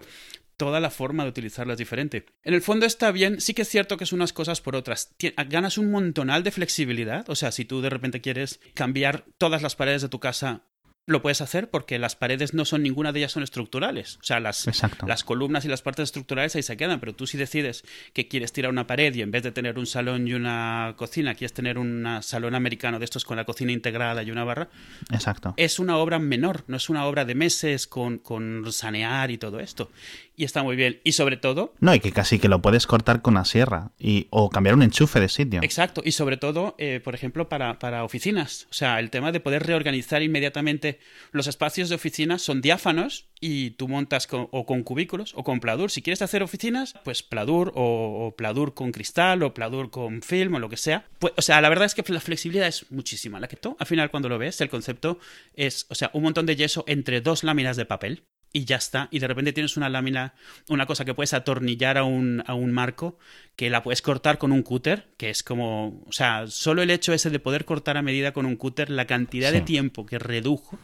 Toda 0.58 0.80
la 0.80 0.90
forma 0.90 1.24
de 1.24 1.30
utilizarla 1.30 1.74
es 1.74 1.80
diferente. 1.80 2.26
En 2.44 2.54
el 2.54 2.62
fondo 2.62 2.86
está 2.86 3.12
bien, 3.12 3.42
sí 3.42 3.54
que 3.54 3.64
es 3.64 3.70
cierto 3.70 3.98
que 3.98 4.04
es 4.04 4.14
unas 4.14 4.34
cosas 4.34 4.62
por 4.62 4.76
otras. 4.76 5.16
Ganas 5.48 5.78
un 5.78 5.92
montonal 5.92 6.44
de 6.44 6.52
flexibilidad, 6.52 7.30
o 7.30 7.36
sea, 7.36 7.52
si 7.52 7.66
tú 7.66 7.81
de 7.81 7.90
repente 7.90 8.22
quieres 8.22 8.60
cambiar 8.74 9.26
todas 9.38 9.62
las 9.62 9.76
paredes 9.76 10.02
de 10.02 10.10
tu 10.10 10.20
casa 10.20 10.64
lo 11.09 11.21
puedes 11.21 11.41
hacer 11.41 11.69
porque 11.69 12.00
las 12.00 12.15
paredes 12.15 12.53
no 12.53 12.65
son 12.65 12.83
ninguna 12.83 13.11
de 13.11 13.19
ellas 13.19 13.31
son 13.31 13.44
estructurales. 13.44 14.17
O 14.17 14.23
sea, 14.23 14.39
las, 14.39 14.67
las 15.06 15.23
columnas 15.23 15.65
y 15.65 15.67
las 15.67 15.81
partes 15.81 16.03
estructurales 16.03 16.56
ahí 16.56 16.63
se 16.63 16.78
quedan, 16.78 16.99
pero 16.99 17.13
tú 17.13 17.28
si 17.28 17.37
decides 17.37 17.83
que 18.13 18.28
quieres 18.28 18.54
tirar 18.54 18.71
una 18.71 18.87
pared 18.87 19.13
y 19.16 19.21
en 19.21 19.31
vez 19.31 19.44
de 19.44 19.51
tener 19.51 19.78
un 19.78 19.85
salón 19.85 20.28
y 20.28 20.33
una 20.33 20.94
cocina, 20.97 21.35
quieres 21.35 21.54
tener 21.54 21.78
un 21.78 22.19
salón 22.21 22.56
americano 22.56 22.99
de 22.99 23.06
estos 23.06 23.25
con 23.25 23.37
la 23.37 23.45
cocina 23.45 23.71
integrada 23.71 24.23
y 24.23 24.31
una 24.31 24.44
barra. 24.44 24.69
Exacto. 25.11 25.54
Es 25.57 25.80
una 25.80 25.97
obra 25.97 26.19
menor, 26.19 26.63
no 26.68 26.78
es 26.78 26.89
una 26.89 27.06
obra 27.06 27.25
de 27.25 27.35
meses 27.35 27.87
con, 27.87 28.19
con 28.19 28.71
sanear 28.71 29.31
y 29.31 29.37
todo 29.37 29.59
esto 29.59 29.92
y 30.40 30.46
está 30.46 30.64
muy 30.64 30.78
bien. 30.78 31.02
Y 31.04 31.12
sobre 31.12 31.36
todo... 31.36 31.74
No, 31.81 31.94
y 31.94 32.00
que 32.00 32.14
casi 32.14 32.40
que 32.40 32.48
lo 32.48 32.62
puedes 32.62 32.88
cortar 32.88 33.22
con 33.22 33.34
una 33.34 33.44
sierra 33.44 33.92
y, 34.00 34.28
o 34.30 34.50
cambiar 34.50 34.74
un 34.74 34.84
enchufe 34.84 35.19
de 35.19 35.28
sitio. 35.28 35.60
Exacto, 35.62 36.02
y 36.06 36.14
sobre 36.14 36.38
todo, 36.38 36.76
eh, 36.78 37.02
por 37.04 37.14
ejemplo, 37.14 37.50
para, 37.50 37.78
para, 37.78 38.06
oficinas. 38.06 38.66
O 38.72 38.74
sea, 38.74 39.02
el 39.02 39.10
tema 39.10 39.34
de 39.34 39.42
poder 39.42 39.64
reorganizar 39.64 40.24
inmediatamente 40.24 41.00
los 41.34 41.48
espacios 41.48 41.90
de 41.90 41.96
oficinas 41.96 42.42
son 42.42 42.62
diáfanos 42.62 43.28
y 43.42 43.72
tú 43.72 43.90
montas 43.90 44.28
con, 44.28 44.48
o 44.52 44.66
con 44.66 44.84
cubículos 44.84 45.34
o 45.36 45.44
con 45.44 45.60
pladur. 45.60 45.92
Si 45.92 46.02
quieres 46.02 46.22
hacer 46.22 46.42
oficinas, 46.42 46.96
pues 47.04 47.22
pladur 47.22 47.74
o, 47.76 48.34
pladur 48.38 48.74
con 48.74 48.94
cristal 48.94 49.44
o 49.44 49.54
pladur 49.54 49.90
con 49.90 50.22
film 50.22 50.56
o 50.56 50.60
lo 50.60 50.69
que 50.69 50.78
sea. 50.78 51.06
Pues, 51.19 51.34
o 51.36 51.42
sea, 51.42 51.60
la 51.60 51.68
verdad 51.68 51.86
es 51.86 51.96
que 51.96 52.14
la 52.14 52.22
flexibilidad 52.22 52.69
es 52.69 52.90
muchísima. 52.92 53.42
La 53.42 53.50
que 53.50 53.58
tú, 53.58 53.76
al 53.78 53.88
final, 53.88 54.10
cuando 54.10 54.30
lo 54.30 54.38
ves, 54.38 54.62
el 54.62 54.69
concepto 54.69 55.19
es, 55.54 55.86
o 55.90 55.96
sea, 55.96 56.12
un 56.14 56.24
montón 56.24 56.46
de 56.46 56.56
yeso 56.56 56.86
entre 56.88 57.19
dos 57.19 57.44
láminas 57.44 57.76
de 57.76 57.84
papel 57.86 58.24
y 58.51 58.65
ya 58.65 58.77
está. 58.77 59.07
Y 59.11 59.19
de 59.19 59.27
repente 59.27 59.53
tienes 59.53 59.77
una 59.77 59.89
lámina, 59.89 60.33
una 60.68 60.85
cosa 60.85 61.06
que 61.06 61.13
puedes 61.13 61.33
atornillar 61.33 61.97
a 61.97 62.03
un, 62.03 62.44
a 62.47 62.53
un 62.53 62.71
marco, 62.71 63.18
que 63.56 63.69
la 63.69 63.83
puedes 63.83 64.01
cortar 64.01 64.37
con 64.37 64.51
un 64.51 64.63
cúter, 64.63 65.07
que 65.18 65.29
es 65.29 65.44
como, 65.44 66.03
o 66.07 66.11
sea, 66.11 66.47
solo 66.47 66.81
el 66.81 66.91
hecho 66.91 67.13
ese 67.13 67.29
de 67.29 67.39
poder 67.39 67.65
cortar 67.65 67.97
a 67.97 68.01
medida 68.01 68.33
con 68.33 68.45
un 68.45 68.56
cúter, 68.56 68.89
la 68.89 69.06
cantidad 69.06 69.51
de 69.51 69.61
tiempo 69.61 70.06
que 70.06 70.19
redujo 70.19 70.79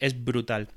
es 0.00 0.24
brutal. 0.24 0.68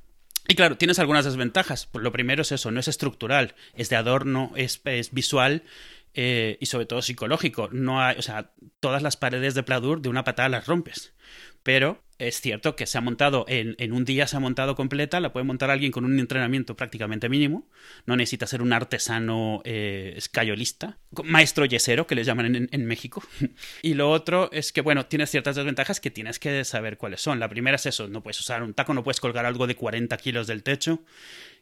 Y 0.47 0.55
claro, 0.55 0.77
tienes 0.77 1.00
algunas 1.00 1.25
desventajas. 1.25 1.89
Lo 1.93 2.11
primero 2.11 2.41
es 2.41 2.51
eso, 2.51 2.71
no 2.71 2.79
es 2.79 2.88
estructural, 2.88 3.55
es 3.75 3.89
de 3.89 3.95
adorno, 3.95 4.51
es, 4.55 4.81
es 4.85 5.13
visual 5.13 5.63
eh, 6.13 6.57
y 6.59 6.65
sobre 6.65 6.85
todo 6.85 7.01
psicológico. 7.01 7.69
No 7.71 8.01
hay, 8.01 8.17
o 8.17 8.21
sea, 8.21 8.51
todas 8.79 9.01
las 9.01 9.17
paredes 9.17 9.53
de 9.53 9.63
Pladur 9.63 10.01
de 10.01 10.09
una 10.09 10.23
patada 10.23 10.50
las 10.50 10.67
rompes. 10.67 11.13
Pero 11.63 12.03
es 12.28 12.40
cierto 12.40 12.75
que 12.75 12.86
se 12.86 12.98
ha 12.98 13.01
montado 13.01 13.46
en, 13.48 13.75
en, 13.80 13.94
un 13.94 14.06
día, 14.06 14.28
se 14.28 14.38
ha 14.38 14.40
montado 14.40 14.75
completa, 14.75 15.20
la 15.20 15.34
puede 15.34 15.44
montar 15.44 15.70
alguien 15.72 15.92
con 15.92 16.06
un 16.06 16.20
entrenamiento 16.20 16.75
prácticamente 16.75 17.30
mínimo, 17.30 17.68
no 18.06 18.16
necesita 18.16 18.48
ser 18.48 18.62
un 18.62 18.74
artesano 18.74 19.62
eh, 19.63 20.13
escayolista, 20.16 21.00
maestro 21.24 21.66
yesero, 21.66 22.08
que 22.08 22.16
le 22.16 22.24
llaman 22.24 22.70
en, 22.72 22.86
México. 22.86 23.24
y 23.82 23.94
lo 23.96 24.12
otro 24.12 24.50
es 24.51 24.72
que, 24.72 24.82
bueno, 24.82 25.06
tiene 25.06 25.28
ciertas 25.28 25.56
desventajas 25.56 26.00
que 26.00 26.12
tienes 26.12 26.40
que 26.40 26.63
saber 26.63 26.98
cuáles 26.98 27.22
son. 27.22 27.40
La 27.40 27.50
primera 27.50 27.75
es 27.75 27.86
eso, 27.86 28.08
no 28.08 28.22
puedes 28.22 28.40
usar 28.40 28.63
un 28.63 28.74
taco, 28.74 28.94
no 28.94 29.04
puedes 29.04 29.20
colgar 29.20 29.46
algo 29.46 29.68
de 29.68 29.75
40 29.75 30.16
kilos 30.18 30.48
del 30.48 30.63
techo. 30.63 31.04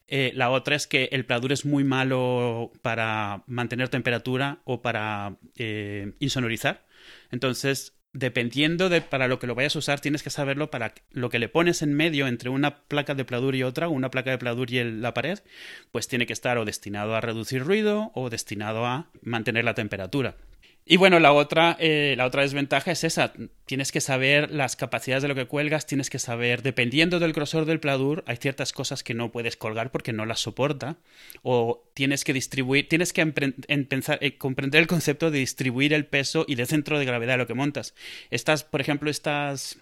Eh, 0.08 0.32
la 0.34 0.50
otra 0.50 0.75
es 0.75 0.88
que 0.88 1.10
el 1.12 1.25
pladur 1.25 1.51
es 1.51 1.66
muy 1.66 1.84
malo 1.84 2.72
para 2.82 3.44
mantener 3.46 3.89
temperatura 3.89 4.60
o 4.66 4.82
para 4.82 5.38
eh, 5.56 6.13
insonorizar. 6.20 6.86
Entonces, 7.32 7.99
dependiendo 8.13 8.89
de 8.89 9.01
para 9.01 9.28
lo 9.28 9.39
que 9.39 9.48
lo 9.48 9.56
vayas 9.56 9.75
a 9.75 9.80
usar, 9.80 10.00
tienes 10.00 10.24
que 10.24 10.30
saberlo 10.30 10.72
para 10.72 10.94
lo 11.12 11.30
que 11.30 11.39
le 11.39 11.50
pones 11.50 11.82
en 11.82 11.94
medio 11.94 12.28
entre 12.28 12.50
una 12.50 12.80
placa 12.84 13.16
de 13.16 13.25
pladur 13.25 13.56
y 13.56 13.63
otra, 13.63 13.88
una 13.88 14.10
placa 14.10 14.32
de 14.32 14.38
pladur 14.38 14.72
y 14.72 14.84
la 14.84 15.13
pared, 15.13 15.39
pues 15.92 16.08
tiene 16.08 16.25
que 16.25 16.34
estar 16.34 16.58
o 16.58 16.66
destinado 16.66 17.16
a 17.16 17.22
reducir 17.22 17.63
ruido 17.63 18.12
o 18.16 18.30
destinado 18.30 18.86
a 18.86 19.10
mantener 19.22 19.66
la 19.66 19.75
temperatura. 19.75 20.36
Y 20.91 20.98
bueno, 20.98 21.19
la 21.19 21.34
otra, 21.34 21.77
eh, 21.79 22.15
la 22.17 22.25
otra 22.25 22.41
desventaja 22.41 22.89
es 22.89 23.03
esa. 23.03 23.31
Tienes 23.65 23.91
que 23.91 24.01
saber 24.01 24.50
las 24.50 24.75
capacidades 24.75 25.22
de 25.22 25.27
lo 25.27 25.36
que 25.36 25.46
cuelgas, 25.46 25.86
tienes 25.86 26.10
que 26.10 26.17
saber, 26.17 26.63
dependiendo 26.63 27.19
del 27.19 27.31
grosor 27.31 27.65
del 27.65 27.79
pladur, 27.79 28.24
hay 28.25 28.38
ciertas 28.38 28.74
cosas 28.74 29.03
que 29.03 29.13
no 29.13 29.31
puedes 29.31 29.55
colgar 29.55 29.91
porque 29.91 30.13
no 30.13 30.25
las 30.25 30.39
soporta. 30.39 30.98
O 31.43 31.88
tienes 31.93 32.24
que 32.24 32.34
distribuir, 32.34 32.89
tienes 32.89 33.13
que 33.13 33.22
eh, 33.22 34.38
comprender 34.39 34.81
el 34.81 34.88
concepto 34.88 35.29
de 35.29 35.38
distribuir 35.38 35.93
el 35.93 36.08
peso 36.08 36.43
y 36.48 36.55
de 36.55 36.65
centro 36.65 36.98
de 36.98 37.05
gravedad 37.05 37.34
de 37.34 37.38
lo 37.38 37.46
que 37.46 37.53
montas. 37.53 37.93
Estas, 38.31 38.63
por 38.63 38.81
ejemplo, 38.81 39.12
estas 39.12 39.77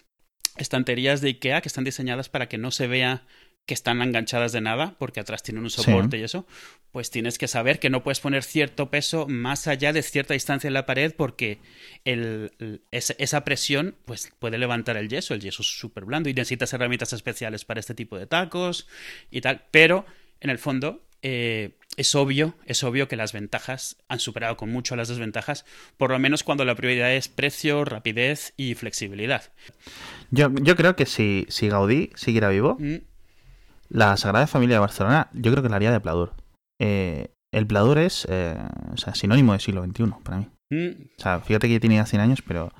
estanterías 0.58 1.22
de 1.22 1.28
IKEA 1.28 1.62
que 1.62 1.68
están 1.68 1.84
diseñadas 1.84 2.28
para 2.28 2.50
que 2.50 2.58
no 2.58 2.70
se 2.70 2.86
vea 2.86 3.24
que 3.68 3.74
están 3.74 4.00
enganchadas 4.00 4.52
de 4.52 4.62
nada, 4.62 4.94
porque 4.98 5.20
atrás 5.20 5.42
tienen 5.42 5.62
un 5.62 5.68
soporte 5.68 6.16
y 6.16 6.22
eso, 6.22 6.46
pues 6.90 7.10
tienes 7.10 7.36
que 7.36 7.48
saber 7.48 7.78
que 7.78 7.90
no 7.90 8.02
puedes 8.02 8.18
poner 8.18 8.42
cierto 8.42 8.90
peso 8.90 9.26
más 9.28 9.66
allá 9.66 9.92
de 9.92 10.02
cierta 10.02 10.32
distancia 10.32 10.68
en 10.68 10.74
la 10.74 10.86
pared 10.86 11.12
porque 11.14 11.58
el, 12.06 12.80
esa 12.90 13.44
presión 13.44 13.94
pues, 14.06 14.32
puede 14.38 14.56
levantar 14.56 14.96
el 14.96 15.10
yeso. 15.10 15.34
El 15.34 15.42
yeso 15.42 15.60
es 15.60 15.68
súper 15.68 16.06
blando 16.06 16.30
y 16.30 16.34
necesitas 16.34 16.72
herramientas 16.72 17.12
especiales 17.12 17.66
para 17.66 17.78
este 17.78 17.94
tipo 17.94 18.18
de 18.18 18.26
tacos 18.26 18.88
y 19.30 19.42
tal. 19.42 19.66
Pero, 19.70 20.06
en 20.40 20.48
el 20.48 20.58
fondo, 20.58 21.04
eh, 21.20 21.76
es 21.98 22.14
obvio, 22.14 22.54
es 22.64 22.82
obvio 22.84 23.06
que 23.06 23.16
las 23.16 23.34
ventajas 23.34 23.98
han 24.08 24.18
superado 24.18 24.56
con 24.56 24.70
mucho 24.70 24.96
las 24.96 25.08
desventajas, 25.08 25.66
por 25.98 26.10
lo 26.10 26.18
menos 26.18 26.42
cuando 26.42 26.64
la 26.64 26.74
prioridad 26.74 27.12
es 27.12 27.28
precio, 27.28 27.84
rapidez 27.84 28.54
y 28.56 28.74
flexibilidad. 28.76 29.52
Yo, 30.30 30.50
yo 30.62 30.74
creo 30.74 30.96
que 30.96 31.04
si, 31.04 31.44
si 31.50 31.68
Gaudí 31.68 32.12
siguiera 32.14 32.48
vivo, 32.48 32.78
mm. 32.80 33.07
La 33.88 34.16
Sagrada 34.16 34.46
Familia 34.46 34.76
de 34.76 34.80
Barcelona, 34.80 35.30
yo 35.32 35.50
creo 35.50 35.62
que 35.62 35.68
la 35.68 35.76
haría 35.76 35.92
de 35.92 36.00
Pladur. 36.00 36.34
Eh, 36.80 37.28
el 37.52 37.66
Pladur 37.66 37.98
es 37.98 38.26
eh, 38.30 38.56
o 38.92 38.96
sea, 38.96 39.14
sinónimo 39.14 39.52
del 39.52 39.60
siglo 39.60 39.84
XXI 39.84 40.04
para 40.22 40.38
mí. 40.38 40.48
Mm. 40.70 40.90
O 41.18 41.22
sea, 41.22 41.40
fíjate 41.40 41.66
que 41.66 41.74
ya 41.74 41.80
tenía 41.80 42.04
100 42.04 42.20
años, 42.20 42.42
pero 42.46 42.70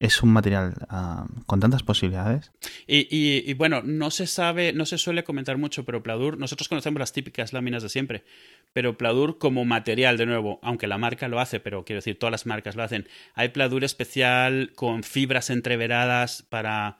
es 0.00 0.22
un 0.22 0.32
material 0.32 0.74
ah, 0.88 1.26
con 1.46 1.60
tantas 1.60 1.82
posibilidades. 1.82 2.50
Y, 2.86 3.52
bueno, 3.54 3.82
no 3.82 4.10
se 4.10 4.26
sabe, 4.26 4.72
no 4.72 4.86
se 4.86 4.98
suele 4.98 5.24
comentar 5.24 5.58
mucho, 5.58 5.84
pero 5.84 6.02
Pladur, 6.02 6.38
nosotros 6.38 6.68
conocemos 6.68 6.98
las 6.98 7.12
típicas 7.12 7.52
láminas 7.52 7.82
de 7.82 7.90
siempre, 7.90 8.24
pero 8.72 8.96
Pladur 8.96 9.38
como 9.38 9.64
material, 9.66 10.16
de 10.16 10.26
nuevo, 10.26 10.58
aunque 10.62 10.86
la 10.86 10.96
marca 10.96 11.28
lo 11.28 11.38
hace, 11.38 11.60
pero 11.60 11.84
quiero 11.84 11.98
decir, 11.98 12.18
todas 12.18 12.32
las 12.32 12.46
marcas 12.46 12.76
lo 12.76 12.82
hacen, 12.82 13.06
hay 13.34 13.50
Pladur 13.50 13.84
especial 13.84 14.72
con 14.74 15.02
fibras 15.02 15.50
entreveradas 15.50 16.42
para 16.48 16.98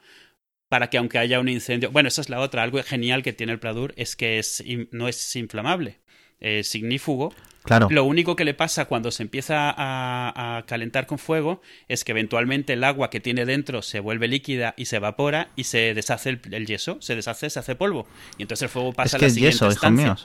para 0.71 0.89
que 0.89 0.97
aunque 0.97 1.17
haya 1.17 1.41
un 1.41 1.49
incendio, 1.49 1.91
bueno, 1.91 2.07
esa 2.07 2.21
es 2.21 2.29
la 2.29 2.39
otra, 2.39 2.63
algo 2.63 2.81
genial 2.81 3.23
que 3.23 3.33
tiene 3.33 3.51
el 3.51 3.59
Pladur 3.59 3.93
es 3.97 4.15
que 4.15 4.39
es, 4.39 4.63
no 4.91 5.09
es 5.09 5.35
inflamable, 5.35 5.99
es 6.39 6.73
ignífugo. 6.75 7.35
Claro. 7.63 7.89
Lo 7.91 8.05
único 8.05 8.37
que 8.37 8.45
le 8.45 8.53
pasa 8.53 8.85
cuando 8.85 9.11
se 9.11 9.21
empieza 9.21 9.75
a, 9.75 10.63
calentar 10.67 11.07
con 11.07 11.19
fuego 11.19 11.61
es 11.89 12.05
que 12.05 12.13
eventualmente 12.13 12.71
el 12.71 12.85
agua 12.85 13.09
que 13.09 13.19
tiene 13.19 13.45
dentro 13.45 13.81
se 13.81 13.99
vuelve 13.99 14.29
líquida 14.29 14.73
y 14.77 14.85
se 14.85 14.95
evapora 14.95 15.49
y 15.57 15.65
se 15.65 15.93
deshace 15.93 16.39
el, 16.49 16.65
yeso, 16.65 17.01
se 17.01 17.17
deshace, 17.17 17.49
se 17.49 17.59
hace 17.59 17.75
polvo. 17.75 18.07
Y 18.37 18.43
entonces 18.43 18.63
el 18.63 18.69
fuego 18.69 18.93
pasa 18.93 19.17
a 19.17 19.19
la 19.19 19.29
siguiente 19.29 19.67
estancia. 19.67 20.15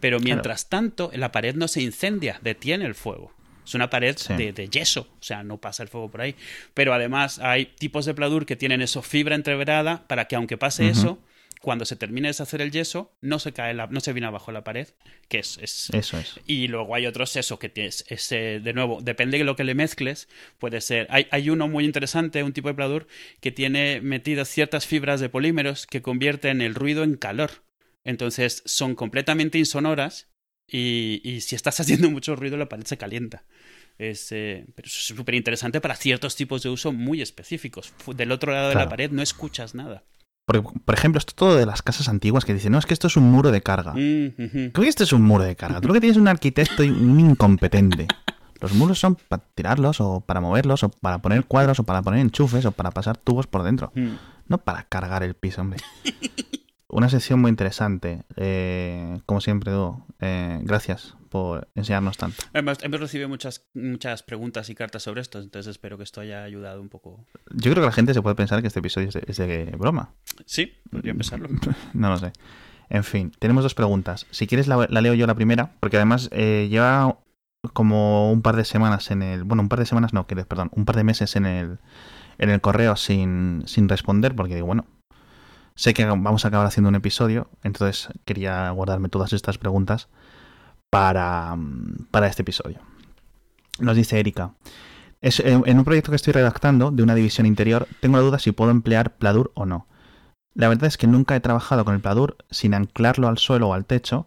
Pero 0.00 0.18
mientras 0.18 0.68
tanto, 0.68 1.12
la 1.14 1.30
pared 1.30 1.54
no 1.54 1.68
se 1.68 1.80
incendia, 1.80 2.40
detiene 2.42 2.86
el 2.86 2.96
fuego. 2.96 3.32
Es 3.72 3.74
una 3.74 3.88
pared 3.88 4.14
de, 4.36 4.68
yeso, 4.68 5.08
o 5.18 5.22
sea, 5.22 5.42
no 5.42 5.56
pasa 5.56 5.82
el 5.82 5.88
fuego 5.88 6.10
por 6.10 6.20
ahí. 6.20 6.34
Pero 6.74 6.92
además 6.92 7.38
hay 7.38 7.64
tipos 7.64 8.04
de 8.04 8.12
pladur 8.12 8.44
que 8.44 8.54
tienen 8.54 8.82
eso 8.82 9.00
fibra 9.00 9.34
entreverada 9.34 10.06
para 10.08 10.26
que 10.26 10.36
aunque 10.36 10.58
pase 10.58 10.90
eso, 10.90 11.18
cuando 11.62 11.86
se 11.86 11.96
termine 11.96 12.28
de 12.28 12.32
deshacer 12.32 12.60
el 12.60 12.70
yeso, 12.70 13.16
no 13.22 13.38
se 13.38 13.54
cae 13.54 13.72
la, 13.72 13.86
no 13.86 14.00
se 14.00 14.12
viene 14.12 14.26
abajo 14.26 14.52
la 14.52 14.62
pared, 14.62 14.88
que 15.28 15.38
es, 15.38 15.58
eso 15.58 16.18
es. 16.18 16.38
Y 16.46 16.68
luego 16.68 16.94
hay 16.94 17.06
otros 17.06 17.34
eso 17.36 17.58
que 17.58 17.70
tienes, 17.70 18.04
ese, 18.08 18.60
de 18.60 18.74
nuevo, 18.74 19.00
depende 19.00 19.38
de 19.38 19.44
lo 19.44 19.56
que 19.56 19.64
le 19.64 19.74
mezcles, 19.74 20.28
puede 20.58 20.82
ser. 20.82 21.06
Hay, 21.08 21.28
hay 21.30 21.48
uno 21.48 21.66
muy 21.66 21.86
interesante, 21.86 22.42
un 22.42 22.52
tipo 22.52 22.68
de 22.68 22.74
pladur 22.74 23.06
que 23.40 23.52
tiene 23.52 24.02
metidas 24.02 24.48
ciertas 24.48 24.86
fibras 24.86 25.18
de 25.18 25.30
polímeros 25.30 25.86
que 25.86 26.02
convierten 26.02 26.60
el 26.60 26.74
ruido 26.74 27.04
en 27.04 27.16
calor. 27.16 27.62
Entonces 28.04 28.62
son 28.66 28.94
completamente 28.94 29.56
insonoras 29.56 30.28
y, 30.72 31.40
si 31.40 31.54
estás 31.54 31.78
haciendo 31.80 32.10
mucho 32.10 32.36
ruido 32.36 32.56
la 32.56 32.68
pared 32.68 32.84
se 32.84 32.96
calienta. 32.96 33.44
Es 33.98 34.32
eh, 34.32 34.64
súper 34.84 35.34
interesante 35.34 35.80
para 35.80 35.94
ciertos 35.94 36.34
tipos 36.34 36.62
de 36.62 36.70
uso 36.70 36.92
muy 36.92 37.20
específicos. 37.20 37.92
Del 38.16 38.32
otro 38.32 38.52
lado 38.52 38.70
de 38.70 38.74
la 38.74 38.88
pared 38.88 39.10
no 39.10 39.22
escuchas 39.22 39.74
nada. 39.74 40.02
Por, 40.46 40.62
por, 40.82 40.94
ejemplo, 40.94 41.18
esto 41.18 41.34
todo 41.36 41.56
de 41.56 41.66
las 41.66 41.82
casas 41.82 42.08
antiguas 42.08 42.44
que 42.44 42.54
dicen, 42.54 42.72
no, 42.72 42.78
es 42.78 42.86
que 42.86 42.94
esto 42.94 43.06
es 43.06 43.16
un 43.16 43.30
muro 43.30 43.52
de 43.52 43.60
carga. 43.60 43.92
Mm, 43.92 44.70
Creo 44.72 44.82
que 44.82 44.88
esto 44.88 45.04
es 45.04 45.12
un 45.12 45.22
muro 45.22 45.44
de 45.44 45.54
carga. 45.54 45.80
Tú 45.80 45.88
lo 45.88 45.94
que 45.94 46.00
tienes 46.00 46.16
es 46.16 46.20
un 46.20 46.28
arquitecto 46.28 46.82
incompetente. 46.82 48.08
Los 48.60 48.72
muros 48.72 48.98
son 48.98 49.16
para 49.16 49.42
tirarlos 49.54 50.00
o 50.00 50.20
para 50.20 50.40
moverlos 50.40 50.84
o 50.84 50.88
para 50.88 51.18
poner 51.18 51.44
cuadros 51.44 51.80
o 51.80 51.84
para 51.84 52.00
poner 52.00 52.20
enchufes 52.20 52.64
o 52.64 52.72
para 52.72 52.92
pasar 52.92 53.16
tubos 53.16 53.46
por 53.46 53.62
dentro. 53.62 53.92
Mm. 53.94 54.14
No 54.48 54.58
para 54.58 54.84
cargar 54.84 55.22
el 55.22 55.34
piso, 55.34 55.60
hombre. 55.60 55.80
una 56.92 57.08
sesión 57.08 57.40
muy 57.40 57.48
interesante. 57.48 58.22
Eh, 58.36 59.20
como 59.26 59.40
siempre, 59.40 59.72
Duo. 59.72 60.06
Eh, 60.20 60.60
gracias 60.62 61.16
por 61.30 61.66
enseñarnos 61.74 62.18
tanto. 62.18 62.42
Hemos, 62.52 62.78
recibido 62.78 63.28
muchas, 63.28 63.66
muchas 63.72 64.22
preguntas 64.22 64.68
y 64.68 64.74
cartas 64.74 65.02
sobre 65.02 65.22
esto, 65.22 65.40
entonces 65.40 65.70
espero 65.70 65.96
que 65.96 66.04
esto 66.04 66.20
haya 66.20 66.44
ayudado 66.44 66.80
un 66.80 66.90
poco. 66.90 67.24
Yo 67.50 67.72
creo 67.72 67.76
que 67.82 67.86
la 67.86 67.92
gente 67.92 68.12
se 68.12 68.20
puede 68.20 68.36
pensar 68.36 68.60
que 68.60 68.68
este 68.68 68.80
episodio 68.80 69.08
es 69.08 69.36
de, 69.38 69.74
broma. 69.78 70.12
Sí, 70.44 70.74
podría 70.90 71.14
pensarlo. 71.14 71.48
no 71.94 72.10
lo 72.10 72.18
sé. 72.18 72.32
En 72.90 73.04
fin, 73.04 73.32
tenemos 73.38 73.64
dos 73.64 73.74
preguntas. 73.74 74.26
Si 74.30 74.46
quieres 74.46 74.68
la, 74.68 74.86
leo 74.86 75.14
yo 75.14 75.26
la 75.26 75.34
primera, 75.34 75.72
porque 75.80 75.96
además 75.96 76.28
eh, 76.30 76.68
lleva 76.70 77.18
como 77.72 78.30
un 78.30 78.42
par 78.42 78.56
de 78.56 78.66
semanas 78.66 79.10
en 79.10 79.22
el... 79.22 79.44
Bueno, 79.44 79.62
un 79.62 79.70
par 79.70 79.78
de 79.78 79.86
semanas 79.86 80.12
no, 80.12 80.26
perdón, 80.26 80.70
un 80.74 80.84
par 80.84 80.96
de 80.96 81.04
meses 81.04 81.36
en 81.36 81.46
el, 81.46 81.78
en 82.36 82.50
el 82.50 82.60
correo 82.60 82.96
sin, 82.96 83.62
sin 83.66 83.88
responder, 83.88 84.36
porque 84.36 84.56
digo, 84.56 84.66
bueno, 84.66 84.84
Sé 85.74 85.94
que 85.94 86.04
vamos 86.04 86.44
a 86.44 86.48
acabar 86.48 86.66
haciendo 86.66 86.88
un 86.88 86.94
episodio, 86.94 87.48
entonces 87.62 88.08
quería 88.24 88.70
guardarme 88.70 89.08
todas 89.08 89.32
estas 89.32 89.58
preguntas 89.58 90.08
para, 90.90 91.56
para 92.10 92.26
este 92.26 92.42
episodio. 92.42 92.80
Nos 93.78 93.96
dice 93.96 94.20
Erika. 94.20 94.54
Es, 95.20 95.40
en 95.40 95.78
un 95.78 95.84
proyecto 95.84 96.10
que 96.10 96.16
estoy 96.16 96.32
redactando 96.32 96.90
de 96.90 97.02
una 97.02 97.14
división 97.14 97.46
interior, 97.46 97.86
tengo 98.00 98.16
la 98.16 98.22
duda 98.22 98.38
si 98.38 98.52
puedo 98.52 98.70
emplear 98.70 99.16
Pladur 99.16 99.52
o 99.54 99.66
no. 99.66 99.86
La 100.54 100.68
verdad 100.68 100.86
es 100.86 100.98
que 100.98 101.06
nunca 101.06 101.34
he 101.34 101.40
trabajado 101.40 101.84
con 101.84 101.94
el 101.94 102.00
Pladur 102.00 102.36
sin 102.50 102.74
anclarlo 102.74 103.28
al 103.28 103.38
suelo 103.38 103.68
o 103.68 103.74
al 103.74 103.86
techo, 103.86 104.26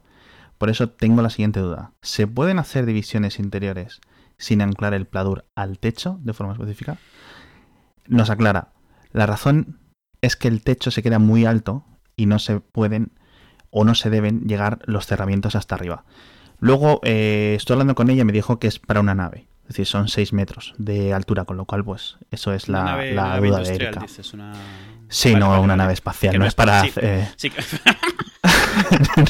por 0.58 0.70
eso 0.70 0.90
tengo 0.90 1.22
la 1.22 1.30
siguiente 1.30 1.60
duda. 1.60 1.92
¿Se 2.02 2.28
pueden 2.28 2.60
hacer 2.60 2.86
divisiones 2.86 3.40
interiores 3.40 4.00
sin 4.38 4.62
anclar 4.62 4.94
el 4.94 5.06
Pladur 5.06 5.46
al 5.54 5.78
techo 5.80 6.18
de 6.22 6.34
forma 6.34 6.54
específica? 6.54 6.98
Nos 8.08 8.30
aclara. 8.30 8.70
La 9.12 9.26
razón 9.26 9.80
es 10.26 10.36
que 10.36 10.48
el 10.48 10.62
techo 10.62 10.92
se 10.92 11.04
queda 11.04 11.20
muy 11.20 11.46
alto 11.46 11.86
y 12.16 12.26
no 12.26 12.40
se 12.40 12.60
pueden 12.60 13.12
o 13.70 13.84
no 13.84 13.96
se 13.96 14.10
deben 14.10 14.42
llegar 14.48 14.80
los 14.86 15.06
cerramientos 15.06 15.56
hasta 15.56 15.76
arriba. 15.76 16.06
Luego 16.60 17.02
eh, 17.04 17.54
estoy 17.58 17.74
hablando 17.74 17.96
con 17.96 18.10
ella 18.10 18.22
y 18.22 18.26
me 18.26 18.34
dijo 18.34 18.60
que 18.60 18.68
es 18.68 18.80
para 18.80 19.00
una 19.00 19.16
nave. 19.16 19.48
Es 19.64 19.70
decir, 19.70 19.88
son 19.88 20.08
6 20.08 20.32
metros 20.34 20.76
de 20.78 21.14
altura, 21.14 21.46
con 21.46 21.58
lo 21.58 21.66
cual, 21.66 21.84
pues, 21.84 22.18
eso 22.30 22.54
es 22.54 22.70
la, 22.70 23.04
la 23.04 23.40
duda 23.40 23.60
de 23.62 23.76
Erika. 23.76 24.06
Sí, 25.10 25.36
no, 25.36 25.60
una 25.62 25.76
nave 25.76 25.94
espacial, 25.94 26.38
no, 26.38 26.46
es 26.46 26.54
para. 26.56 26.86
Eh, 26.86 27.28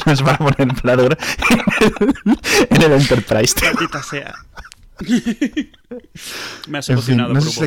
no 0.06 0.12
es 0.12 0.22
para 0.22 0.38
poner 0.38 0.74
pladur 0.80 1.16
en 2.70 2.82
el 2.82 2.92
Enterprise. 2.92 3.54
sea. 4.08 4.34
Me 6.68 6.78
has 6.78 6.88
emocionado. 6.88 7.32
no 7.34 7.40
sé 7.40 7.50
si, 7.50 7.60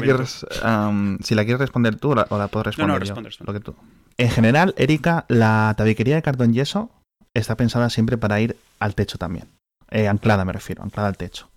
la 1.36 1.43
quieres 1.43 1.59
responder 1.59 1.95
tú 1.98 2.12
o 2.12 2.15
la, 2.15 2.25
puedo 2.25 2.63
responder 2.63 3.03
yo. 3.03 3.15
Lo 3.45 3.53
que 3.53 3.59
tú. 3.59 3.75
En 4.17 4.29
general, 4.29 4.74
Erika, 4.77 5.25
la 5.29 5.74
tabiquería 5.77 6.15
de 6.15 6.21
cartón 6.21 6.53
yeso 6.53 6.91
está 7.33 7.55
pensada 7.55 7.89
siempre 7.89 8.17
para 8.17 8.41
ir 8.41 8.57
al 8.79 8.95
techo 8.95 9.17
también. 9.17 9.48
Eh, 9.91 10.07
anclada 10.07 10.45
me 10.45 10.53
refiero, 10.53 10.83
anclada 10.83 11.09
al 11.09 11.17
techo. 11.17 11.50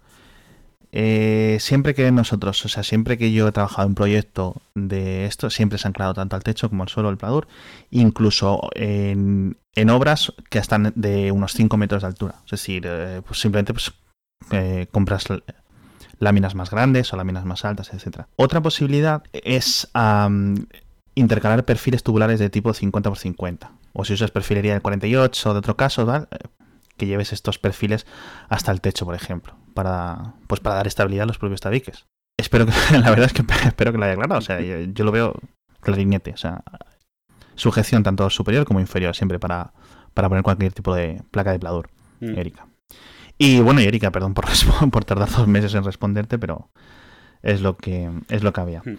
Eh, 0.94 1.56
siempre 1.60 1.94
que 1.94 2.10
nosotros, 2.12 2.64
o 2.64 2.68
sea, 2.68 2.82
siempre 2.82 3.16
que 3.16 3.32
yo 3.32 3.48
he 3.48 3.52
trabajado 3.52 3.88
en 3.88 3.94
proyecto 3.94 4.60
de 4.74 5.24
esto, 5.24 5.48
siempre 5.48 5.78
se 5.78 5.88
ha 5.88 5.90
anclado 5.90 6.12
tanto 6.14 6.36
al 6.36 6.42
techo 6.42 6.68
como 6.68 6.82
al 6.82 6.88
suelo, 6.88 7.08
el 7.08 7.16
pladur, 7.16 7.48
incluso 7.90 8.68
en, 8.74 9.56
obras 9.90 10.32
que 10.50 10.58
están 10.58 10.92
de 10.94 11.32
unos 11.32 11.54
5 11.54 11.76
metros 11.78 12.02
de 12.02 12.08
altura. 12.08 12.36
Es 12.44 12.50
decir, 12.50 12.84
eh, 12.86 13.22
pues 13.26 13.40
simplemente 13.40 13.72
pues, 13.72 13.92
compras 14.90 15.24
láminas 16.22 16.54
más 16.54 16.70
grandes 16.70 17.12
o 17.12 17.16
láminas 17.16 17.44
más 17.44 17.64
altas, 17.64 17.92
etc. 17.92 18.26
Otra 18.36 18.60
posibilidad 18.62 19.24
es 19.32 19.90
intercalar 21.14 21.64
perfiles 21.64 22.04
tubulares 22.04 22.38
de 22.38 22.48
tipo 22.48 22.72
50 22.72 23.08
x 23.10 23.20
50. 23.22 23.72
o 23.92 24.04
si 24.04 24.14
usas 24.14 24.30
perfilería 24.30 24.72
del 24.72 24.82
48 24.82 25.50
o 25.50 25.52
de 25.52 25.58
otro 25.58 25.76
caso, 25.76 26.06
¿vale? 26.06 26.28
que 26.96 27.06
lleves 27.06 27.32
estos 27.32 27.58
perfiles 27.58 28.06
hasta 28.48 28.70
el 28.70 28.80
techo, 28.80 29.04
por 29.04 29.16
ejemplo, 29.16 29.56
para 29.74 30.34
pues 30.46 30.60
para 30.60 30.76
dar 30.76 30.86
estabilidad 30.86 31.24
a 31.24 31.26
los 31.26 31.38
propios 31.38 31.60
tabiques. 31.60 32.06
Espero 32.38 32.66
que, 32.66 32.72
la 32.98 33.10
verdad 33.10 33.26
es 33.26 33.32
que 33.32 33.42
espero 33.66 33.90
que 33.90 33.98
lo 33.98 34.04
haya 34.04 34.14
aclarado, 34.14 34.38
o 34.38 34.42
sea, 34.42 34.60
yo, 34.60 35.04
lo 35.04 35.10
veo 35.10 35.34
clarinete, 35.80 36.30
o 36.30 36.36
sea, 36.36 36.62
sujeción 37.56 38.04
tanto 38.04 38.30
superior 38.30 38.64
como 38.64 38.78
inferior 38.78 39.16
siempre 39.16 39.40
para, 39.40 39.72
para 40.14 40.28
poner 40.28 40.44
cualquier 40.44 40.72
tipo 40.72 40.94
de 40.94 41.20
placa 41.32 41.50
de 41.50 41.58
pladur, 41.58 41.90
mm. 42.20 42.38
Erika. 42.38 42.66
Y 43.44 43.58
bueno, 43.58 43.80
y 43.80 43.86
Erika, 43.86 44.12
perdón 44.12 44.34
por, 44.34 44.44
por 44.92 45.04
tardar 45.04 45.28
dos 45.28 45.48
meses 45.48 45.74
en 45.74 45.82
responderte, 45.82 46.38
pero 46.38 46.70
es 47.42 47.60
lo 47.60 47.76
que, 47.76 48.08
es 48.28 48.44
lo 48.44 48.52
que 48.52 48.60
había. 48.60 48.82
Mm. 48.84 48.98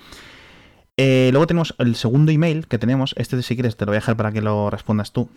Eh, 0.97 1.29
luego 1.31 1.47
tenemos 1.47 1.73
el 1.77 1.95
segundo 1.95 2.29
email 2.29 2.67
que 2.67 2.77
tenemos. 2.77 3.15
Este, 3.17 3.41
si 3.41 3.55
quieres, 3.55 3.77
te 3.77 3.85
lo 3.85 3.91
voy 3.91 3.95
a 3.95 4.01
dejar 4.01 4.17
para 4.17 4.33
que 4.33 4.41
lo 4.41 4.69
respondas 4.69 5.13
tú. 5.13 5.29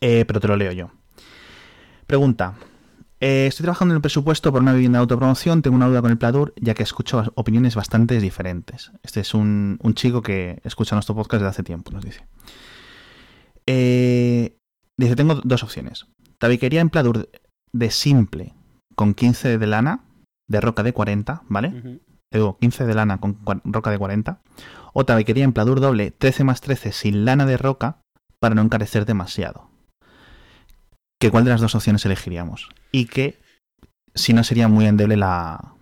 Eh, 0.00 0.24
pero 0.24 0.38
te 0.38 0.46
lo 0.46 0.54
leo 0.54 0.70
yo. 0.70 0.92
Pregunta. 2.06 2.54
Eh, 3.18 3.48
estoy 3.48 3.64
trabajando 3.64 3.92
en 3.92 3.96
el 3.96 4.02
presupuesto 4.02 4.52
por 4.52 4.62
una 4.62 4.72
vivienda 4.72 5.00
de 5.00 5.00
autopromoción. 5.00 5.62
Tengo 5.62 5.74
una 5.74 5.88
duda 5.88 6.00
con 6.00 6.12
el 6.12 6.18
Pladur, 6.18 6.54
ya 6.60 6.74
que 6.74 6.84
escucho 6.84 7.24
opiniones 7.34 7.74
bastante 7.74 8.20
diferentes. 8.20 8.92
Este 9.02 9.18
es 9.18 9.34
un, 9.34 9.80
chico 9.94 10.22
que 10.22 10.60
escucha 10.62 10.94
nuestro 10.94 11.16
podcast 11.16 11.40
desde 11.40 11.50
hace 11.50 11.62
tiempo, 11.64 11.90
nos 11.90 12.04
dice. 12.04 12.24
dice: 13.66 15.16
Tengo 15.16 15.40
dos 15.42 15.64
opciones. 15.64 16.06
Tabiquería 16.38 16.82
en 16.82 16.90
Pladur 16.90 17.28
de 17.78 17.90
simple 17.90 18.54
con 18.94 19.14
15 19.14 19.58
de 19.58 19.66
lana, 19.66 20.04
de 20.48 20.60
roca 20.60 20.82
de 20.82 20.92
40, 20.92 21.42
¿vale? 21.48 22.00
15 22.30 22.86
de 22.86 22.94
lana 22.94 23.18
con 23.18 23.38
roca 23.64 23.90
de 23.90 23.98
40. 23.98 24.40
O 24.92 25.04
tabiquería 25.04 25.44
en 25.44 25.52
pladur 25.52 25.80
doble 25.80 26.10
13 26.10 26.44
más 26.44 26.60
13 26.60 26.92
sin 26.92 27.24
lana 27.24 27.46
de 27.46 27.56
roca 27.56 28.00
para 28.40 28.54
no 28.54 28.62
encarecer 28.62 29.06
demasiado. 29.06 29.70
¿Qué 31.20 31.30
cuál 31.30 31.44
de 31.44 31.50
las 31.50 31.60
dos 31.60 31.74
opciones 31.74 32.04
elegiríamos? 32.04 32.68
Y 32.92 33.06
que 33.06 33.38
si 34.14 34.32
no 34.32 34.44
sería 34.44 34.68
muy 34.68 34.86
endeble 34.86 35.16
la, 35.16 35.75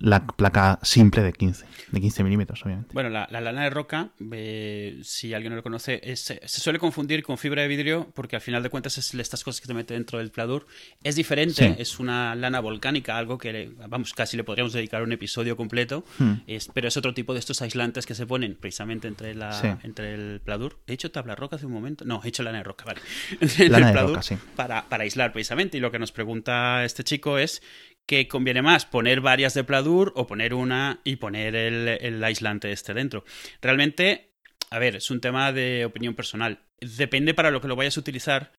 la 0.00 0.26
placa 0.26 0.78
simple 0.82 1.22
de 1.22 1.32
15, 1.32 1.64
de 1.92 2.00
15 2.00 2.24
milímetros, 2.24 2.64
obviamente. 2.64 2.90
Bueno, 2.92 3.08
la, 3.10 3.26
lana 3.30 3.64
de 3.64 3.70
roca, 3.70 4.10
si 5.02 5.34
alguien 5.34 5.50
no 5.50 5.56
lo 5.56 5.62
conoce, 5.62 6.00
se 6.16 6.46
suele 6.48 6.78
confundir 6.78 7.22
con 7.22 7.38
fibra 7.38 7.62
de 7.62 7.68
vidrio 7.68 8.10
porque 8.14 8.36
al 8.36 8.42
final 8.42 8.62
de 8.62 8.70
cuentas 8.70 8.98
es 8.98 9.14
estas 9.14 9.44
cosas 9.44 9.60
que 9.60 9.66
te 9.66 9.74
mete 9.74 9.94
dentro 9.94 10.18
del 10.18 10.30
pladur. 10.30 10.66
Es 11.02 11.16
diferente, 11.16 11.76
es 11.78 11.98
una 11.98 12.34
lana 12.34 12.60
volcánica, 12.60 13.16
algo 13.16 13.38
que, 13.38 13.72
vamos, 13.88 14.14
casi 14.14 14.36
le 14.36 14.44
podríamos 14.44 14.72
dedicar 14.72 15.02
un 15.02 15.12
episodio 15.12 15.56
completo, 15.56 16.04
hmm. 16.18 16.32
es, 16.46 16.68
pero 16.72 16.88
es 16.88 16.96
otro 16.96 17.14
tipo 17.14 17.32
de 17.32 17.40
estos 17.40 17.62
aislantes 17.62 18.06
que 18.06 18.14
se 18.14 18.26
ponen 18.26 18.56
precisamente 18.56 19.08
entre, 19.08 19.34
la, 19.34 19.78
entre 19.82 20.14
el 20.14 20.40
pladur. 20.40 20.78
He 20.86 20.92
hecho 20.94 21.10
tabla 21.10 21.34
roca 21.34 21.56
hace 21.56 21.66
un 21.66 21.72
momento, 21.72 22.04
no, 22.04 22.20
he 22.24 22.28
hecho 22.28 22.42
lana 22.42 22.58
de 22.58 22.64
roca, 22.64 22.84
vale. 22.84 23.00
lana 23.68 23.92
de 23.92 24.00
roca, 24.00 24.22
sí. 24.22 24.36
Para, 24.54 24.88
para 24.88 25.04
aislar 25.04 25.32
precisamente. 25.32 25.78
Y 25.78 25.80
lo 25.80 25.90
que 25.90 25.98
nos 25.98 26.12
pregunta 26.12 26.84
este 26.84 27.04
chico 27.04 27.38
es 27.38 27.62
¿Qué 28.06 28.28
conviene 28.28 28.62
más? 28.62 28.86
¿Poner 28.86 29.20
varias 29.20 29.54
de 29.54 29.64
Pladur 29.64 30.12
o 30.14 30.26
poner 30.26 30.54
una 30.54 31.00
y 31.02 31.16
poner 31.16 31.56
el, 31.56 32.22
aislante 32.22 32.70
este 32.70 32.94
dentro? 32.94 33.24
Realmente, 33.60 34.30
a 34.70 34.78
ver, 34.78 34.96
es 34.96 35.10
un 35.10 35.20
tema 35.20 35.52
de 35.52 35.84
opinión 35.84 36.14
personal. 36.14 36.60
Depende 36.80 37.34
para 37.34 37.50
lo 37.50 37.60
que 37.60 37.68
lo 37.68 37.74
vayas 37.74 37.96
a 37.96 38.00
utilizar. 38.00 38.52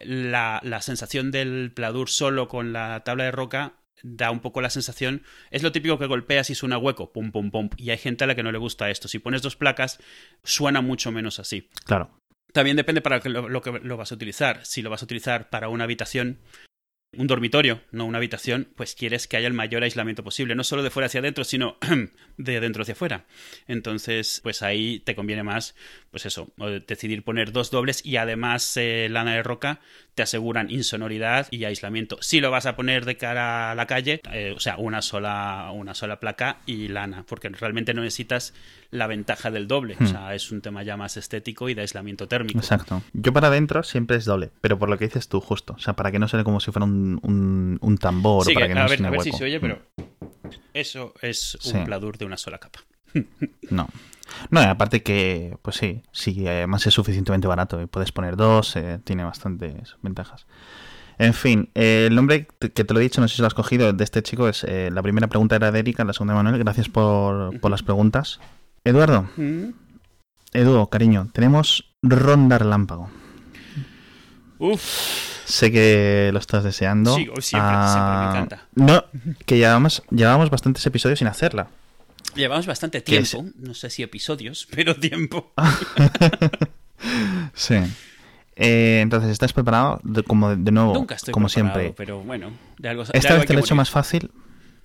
la, 0.00 0.60
la, 0.62 0.80
sensación 0.80 1.30
del 1.30 1.70
Pladur 1.74 2.08
solo 2.08 2.48
con 2.48 2.72
la 2.72 3.02
tabla 3.04 3.24
de 3.24 3.32
roca 3.32 3.74
da 4.02 4.30
un 4.30 4.40
poco 4.40 4.60
la 4.60 4.70
sensación. 4.70 5.22
Es 5.50 5.62
lo 5.62 5.72
típico 5.72 5.98
que 5.98 6.06
golpeas 6.06 6.50
y 6.50 6.54
suena 6.54 6.78
hueco, 6.78 7.12
pum, 7.12 7.30
pum, 7.30 7.50
pum. 7.50 7.70
Y 7.76 7.90
hay 7.90 7.98
gente 7.98 8.24
a 8.24 8.26
la 8.26 8.34
que 8.34 8.42
no 8.42 8.52
le 8.52 8.58
gusta 8.58 8.90
esto. 8.90 9.08
Si 9.08 9.18
pones 9.18 9.42
dos 9.42 9.56
placas, 9.56 9.98
suena 10.44 10.80
mucho 10.80 11.10
menos 11.10 11.40
así. 11.40 11.68
Claro. 11.84 12.18
También 12.52 12.76
depende 12.76 13.00
para 13.00 13.20
lo 13.28 13.62
que 13.62 13.72
lo 13.82 13.96
vas 13.96 14.12
a 14.12 14.14
utilizar. 14.14 14.64
Si 14.64 14.80
lo 14.80 14.90
vas 14.90 15.02
a 15.02 15.06
utilizar 15.06 15.50
para 15.50 15.68
una 15.68 15.84
habitación, 15.84 16.38
un 17.18 17.26
dormitorio, 17.26 17.80
no 17.90 18.04
una 18.06 18.18
habitación, 18.18 18.68
pues 18.76 18.94
quieres 18.94 19.26
que 19.26 19.36
haya 19.36 19.46
el 19.46 19.52
mayor 19.52 19.82
aislamiento 19.82 20.24
posible, 20.24 20.54
no 20.54 20.64
solo 20.64 20.82
de 20.82 20.90
fuera 20.90 21.06
hacia 21.06 21.20
adentro, 21.20 21.44
sino 21.44 21.76
de 22.36 22.60
dentro 22.60 22.82
hacia 22.82 22.92
afuera. 22.92 23.24
Entonces, 23.66 24.40
pues 24.42 24.62
ahí 24.62 25.00
te 25.00 25.14
conviene 25.14 25.42
más, 25.42 25.74
pues 26.10 26.26
eso, 26.26 26.52
decidir 26.86 27.24
poner 27.24 27.52
dos 27.52 27.70
dobles 27.70 28.04
y 28.04 28.16
además 28.16 28.76
eh, 28.76 29.08
lana 29.10 29.34
de 29.34 29.42
roca 29.42 29.80
te 30.14 30.22
aseguran 30.22 30.70
insonoridad 30.70 31.48
y 31.50 31.64
aislamiento. 31.64 32.18
Si 32.20 32.40
lo 32.40 32.50
vas 32.50 32.66
a 32.66 32.76
poner 32.76 33.04
de 33.04 33.16
cara 33.16 33.72
a 33.72 33.74
la 33.74 33.86
calle, 33.86 34.20
eh, 34.32 34.52
o 34.56 34.60
sea, 34.60 34.76
una 34.76 35.02
sola, 35.02 35.70
una 35.74 35.94
sola 35.94 36.20
placa 36.20 36.58
y 36.66 36.88
lana, 36.88 37.24
porque 37.26 37.48
realmente 37.48 37.94
no 37.94 38.02
necesitas 38.02 38.54
la 38.90 39.08
ventaja 39.08 39.50
del 39.50 39.66
doble. 39.66 39.96
O 40.00 40.04
hmm. 40.04 40.06
sea, 40.06 40.34
es 40.34 40.52
un 40.52 40.60
tema 40.60 40.82
ya 40.84 40.96
más 40.96 41.16
estético 41.16 41.68
y 41.68 41.74
de 41.74 41.82
aislamiento 41.82 42.28
térmico. 42.28 42.58
Exacto. 42.58 43.02
Yo 43.12 43.32
para 43.32 43.48
adentro 43.48 43.82
siempre 43.82 44.16
es 44.16 44.24
doble, 44.24 44.50
pero 44.60 44.78
por 44.78 44.88
lo 44.88 44.96
que 44.96 45.06
dices 45.06 45.28
tú, 45.28 45.40
justo. 45.40 45.74
O 45.74 45.80
sea, 45.80 45.94
para 45.94 46.12
que 46.12 46.18
no 46.20 46.28
suene 46.28 46.44
como 46.44 46.60
si 46.60 46.70
fuera 46.70 46.84
un, 46.84 47.03
un, 47.22 47.98
tambor 48.00 48.52
para 48.52 48.68
que, 48.68 48.74
no 48.74 48.80
a 48.80 48.86
ver, 48.86 49.04
a 49.04 49.10
ver 49.10 49.20
si 49.22 49.32
se 49.32 49.44
oye, 49.44 49.60
pero 49.60 49.80
eso 50.72 51.14
es 51.22 51.56
un 51.72 51.84
pladur 51.84 52.18
de 52.18 52.24
una 52.24 52.36
sola 52.36 52.58
capa. 52.58 52.80
no. 53.70 53.88
No, 54.50 54.60
aparte 54.60 55.02
que, 55.02 55.56
pues 55.62 55.76
sí, 55.76 56.02
si 56.12 56.46
además 56.46 56.86
es 56.86 56.94
suficientemente 56.94 57.46
barato 57.46 57.80
y 57.80 57.86
puedes 57.86 58.12
poner 58.12 58.36
dos, 58.36 58.74
eh, 58.76 58.98
tiene 59.04 59.24
bastantes 59.24 59.96
ventajas. 60.02 60.46
En 61.18 61.34
fin, 61.34 61.70
eh, 61.74 62.06
el 62.08 62.14
nombre 62.14 62.48
que 62.58 62.84
te 62.84 62.92
lo 62.92 63.00
he 63.00 63.02
dicho, 63.02 63.20
no 63.20 63.28
sé 63.28 63.36
si 63.36 63.42
lo 63.42 63.46
has 63.46 63.54
cogido, 63.54 63.92
de 63.92 64.02
este 64.02 64.22
chico 64.22 64.48
es, 64.48 64.64
eh, 64.64 64.90
la 64.92 65.02
primera 65.02 65.28
pregunta 65.28 65.56
era 65.56 65.70
de 65.70 65.78
Erika, 65.78 66.04
la 66.04 66.12
segunda 66.12 66.34
de 66.34 66.42
Manuel, 66.42 66.58
gracias 66.58 66.88
por, 66.88 67.60
por 67.60 67.70
las 67.70 67.82
preguntas. 67.82 68.40
Eduardo. 68.82 69.28
Mm. 69.36 69.70
Edu, 70.52 70.88
cariño, 70.88 71.30
tenemos 71.32 71.94
Ronda 72.02 72.58
Relámpago. 72.58 73.10
Uf. 74.58 75.33
Sé 75.44 75.70
que 75.70 76.30
lo 76.32 76.38
estás 76.38 76.64
deseando. 76.64 77.14
Sí, 77.14 77.24
siempre, 77.24 77.42
siempre 77.42 77.70
me 77.70 77.76
ah, 77.76 78.30
encanta. 78.32 78.66
No, 78.74 79.04
que 79.44 79.58
llevamos, 79.58 80.02
llevamos 80.10 80.50
bastantes 80.50 80.84
episodios 80.86 81.18
sin 81.18 81.28
hacerla. 81.28 81.68
Llevamos 82.34 82.66
bastante 82.66 83.00
tiempo, 83.00 83.44
no 83.58 83.74
sé 83.74 83.90
si 83.90 84.02
episodios, 84.02 84.66
pero 84.74 84.96
tiempo. 84.96 85.52
sí. 87.54 87.76
Eh, 88.56 89.00
entonces, 89.02 89.30
¿estás 89.30 89.52
preparado? 89.52 90.00
como 90.26 90.54
de 90.54 90.70
nuevo, 90.70 90.94
Nunca 90.94 91.16
estoy 91.16 91.32
como 91.32 91.48
siempre. 91.48 91.92
Pero 91.96 92.20
bueno, 92.20 92.52
de 92.78 92.88
algo, 92.88 93.04
Esta 93.12 93.34
vez 93.34 93.46
te 93.46 93.52
lo 93.52 93.60
he 93.60 93.62
hecho 93.62 93.74
más 93.74 93.90
fácil 93.90 94.30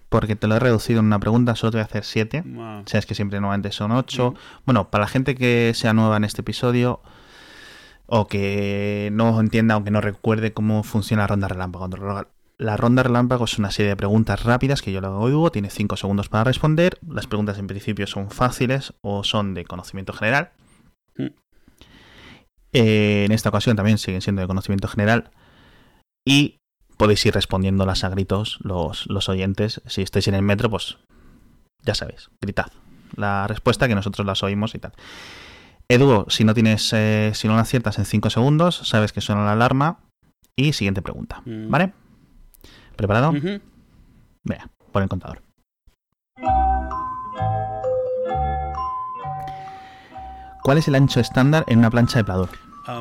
porque 0.10 0.36
te 0.36 0.48
lo 0.48 0.56
he 0.56 0.60
reducido 0.60 1.00
en 1.00 1.06
una 1.06 1.19
pregunta, 1.19 1.56
solo 1.56 1.72
te 1.72 1.78
voy 1.78 1.84
a 1.84 1.86
hacer 1.86 2.04
siete. 2.04 2.43
O 2.58 2.84
sea, 2.88 3.00
es 3.00 3.06
que 3.06 3.15
siempre 3.15 3.39
normalmente 3.39 3.72
son 3.72 3.91
ocho. 3.91 4.34
Bueno, 4.65 4.89
para 4.89 5.04
la 5.04 5.08
gente 5.08 5.36
que 5.36 5.72
sea 5.76 5.93
nueva 5.93 6.17
en 6.17 6.24
este 6.24 6.41
episodio 6.41 7.00
o 8.10 8.28
que 8.28 9.10
no 9.13 9.39
entienda 9.39 9.78
o 9.78 9.84
que 9.84 9.91
no 9.91 10.02
recuerde 10.02 10.54
cómo 10.54 10.84
funciona 10.84 11.24
la 11.24 11.28
ronda 11.28 11.48
relámpago. 11.48 11.89
La 12.58 12.76
ronda 12.76 13.04
relámpago 13.04 13.45
es 13.45 13.58
una 13.58 13.72
serie 13.72 13.89
de 13.89 13.95
preguntas 13.95 14.43
rápidas 14.43 14.82
que 14.82 14.91
yo 14.91 15.00
le 15.00 15.08
hago 15.08 15.26
a 15.26 15.30
Hugo, 15.30 15.52
tiene 15.52 15.69
cinco 15.69 15.95
segundos 15.95 16.28
para 16.30 16.43
responder. 16.43 16.98
Las 17.08 17.28
preguntas 17.28 17.58
en 17.58 17.67
principio 17.67 18.08
son 18.08 18.32
fáciles 18.32 18.93
o 19.02 19.24
son 19.24 19.54
de 19.54 19.63
conocimiento 19.65 20.13
general. 20.13 20.52
Eh, 22.72 23.24
en 23.26 23.32
esta 23.32 23.50
ocasión 23.50 23.76
también 23.76 23.98
siguen 23.98 24.22
siendo 24.22 24.41
de 24.41 24.48
conocimiento 24.48 24.88
general. 24.88 25.32
Y 26.26 26.58
podéis 26.98 27.26
ir 27.26 27.34
respondiéndolas 27.34 28.04
a 28.04 28.10
gritos 28.10 28.60
los, 28.62 29.08
los 29.08 29.30
oyentes. 29.30 29.82
Si 29.88 30.02
estáis 30.02 30.28
en 30.28 30.36
el 30.36 30.41
metro, 30.41 30.69
pues 30.69 30.98
ya 31.84 31.95
sabéis, 31.95 32.30
gritad 32.41 32.72
la 33.15 33.48
respuesta 33.48 33.88
que 33.88 33.95
nosotros 33.95 34.26
las 34.26 34.43
oímos 34.43 34.76
y 34.76 34.80
tal. 34.80 34.93
Edu, 35.91 36.25
si 36.30 36.43
no 36.43 36.54
tienes, 36.54 36.93
eh, 36.93 37.32
si 37.34 37.47
no 37.47 37.56
la 37.56 37.62
aciertas 37.62 37.97
en 37.97 38.06
5 38.06 38.30
segundos, 38.30 38.75
sabes 38.88 39.12
que 39.12 39.21
suena 39.21 39.43
la 39.43 39.54
alarma. 39.54 39.97
Y 40.56 40.73
siguiente 40.73 41.02
pregunta, 41.02 41.41
mm. 41.45 41.69
¿vale? 41.69 41.93
¿Preparado? 42.95 43.32
Vea, 44.43 44.69
pon 44.91 45.04
el 45.04 45.10
contador. 45.10 45.41
¿Cuál 50.62 50.78
es 50.78 50.88
el 50.88 50.95
ancho 50.95 51.19
estándar 51.21 51.63
en 51.67 51.80
una 51.80 51.89
plancha 51.89 52.19
de 52.19 52.25
pladur? 52.25 52.49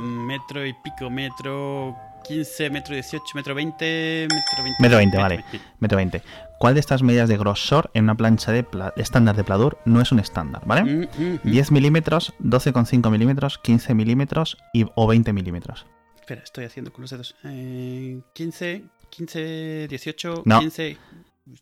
metro 0.00 0.64
y 0.64 0.72
pico, 0.72 1.10
metro 1.10 1.94
15, 2.26 2.70
metro 2.70 2.94
18, 2.94 3.24
metro 3.34 3.54
20, 3.54 4.28
metro 4.30 4.64
20. 4.64 4.82
Metro 4.82 4.96
20, 4.98 5.16
vale. 5.18 5.44
Metro 5.80 5.96
20. 5.96 6.22
¿Cuál 6.58 6.74
de 6.74 6.80
estas 6.80 7.04
medidas 7.04 7.28
de 7.28 7.36
grosor 7.36 7.88
en 7.94 8.04
una 8.04 8.16
plancha 8.16 8.50
de 8.50 8.66
estándar 8.96 9.36
de 9.36 9.44
pladur 9.44 9.78
no 9.84 10.00
es 10.00 10.10
un 10.10 10.18
estándar, 10.18 10.62
¿vale? 10.66 10.82
10 10.82 11.08
mm, 11.16 11.22
mm, 11.22 11.38
mm. 11.44 11.72
milímetros, 11.72 12.34
12,5 12.40 13.10
milímetros, 13.10 13.58
15 13.58 13.94
milímetros 13.94 14.58
y, 14.72 14.84
o 14.96 15.06
20 15.06 15.32
milímetros. 15.32 15.86
Espera, 16.18 16.42
estoy 16.42 16.64
haciendo 16.64 16.92
con 16.92 17.02
los 17.02 17.10
dedos. 17.12 17.36
15, 17.42 18.72
eh, 18.72 18.84
15, 19.08 19.86
18, 19.88 20.42
no. 20.44 20.58
15. 20.58 20.98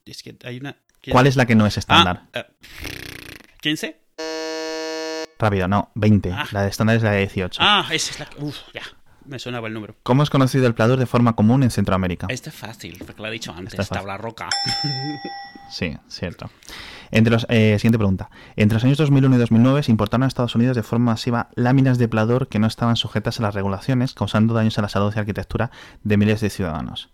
Es 0.07 0.23
que 0.23 0.35
hay 0.45 0.57
una. 0.57 0.77
¿Cuál 1.11 1.27
es 1.27 1.37
la 1.37 1.45
que 1.45 1.55
no 1.55 1.67
es 1.67 1.77
estándar? 1.77 2.23
Ah, 2.33 2.47
¿15? 3.63 3.97
Rápido, 5.39 5.69
no, 5.69 5.91
20. 5.95 6.33
Ah. 6.33 6.49
La 6.53 6.63
de 6.63 6.71
estándar 6.71 6.97
es 6.97 7.03
la 7.03 7.11
de 7.11 7.19
18. 7.19 7.61
Ah, 7.63 7.87
esa 7.91 8.13
es 8.13 8.19
la 8.19 8.27
que. 8.27 8.43
Uf, 8.43 8.57
ya 8.73 8.83
me 9.29 9.39
sonaba 9.39 9.69
el 9.69 9.75
número. 9.75 9.97
¿Cómo 10.03 10.23
es 10.23 10.31
conocido 10.31 10.67
el 10.67 10.75
pladur 10.75 10.99
de 10.99 11.07
forma 11.07 11.35
común 11.35 11.63
en 11.63 11.71
Centroamérica? 11.71 12.27
Este 12.31 12.51
es 12.51 12.57
fácil, 12.57 13.03
porque 13.05 13.21
lo 13.21 13.29
he 13.29 13.31
dicho 13.33 13.53
antes, 13.53 13.89
tabla 13.89 14.17
roca. 14.17 14.49
Sí, 15.69 15.97
cierto. 16.09 16.51
Entre 17.11 17.33
los, 17.33 17.47
eh, 17.49 17.77
siguiente 17.79 17.99
pregunta. 17.99 18.31
Entre 18.57 18.75
los 18.77 18.85
años 18.85 18.99
2001 18.99 19.37
y 19.37 19.39
2009 19.39 19.83
se 19.83 19.91
importaron 19.91 20.25
a 20.25 20.27
Estados 20.29 20.55
Unidos 20.55 20.77
de 20.77 20.83
forma 20.83 21.13
masiva 21.13 21.49
láminas 21.55 21.99
de 21.99 22.09
plador 22.09 22.49
que 22.49 22.59
no 22.59 22.67
estaban 22.67 22.97
sujetas 22.97 23.41
a 23.41 23.43
las 23.43 23.55
regulaciones, 23.55 24.15
causando 24.15 24.55
daños 24.55 24.79
a 24.79 24.83
la 24.83 24.89
salud 24.89 25.13
y 25.15 25.19
arquitectura 25.19 25.71
de 26.03 26.17
miles 26.17 26.41
de 26.41 26.51
ciudadanos. 26.51 27.11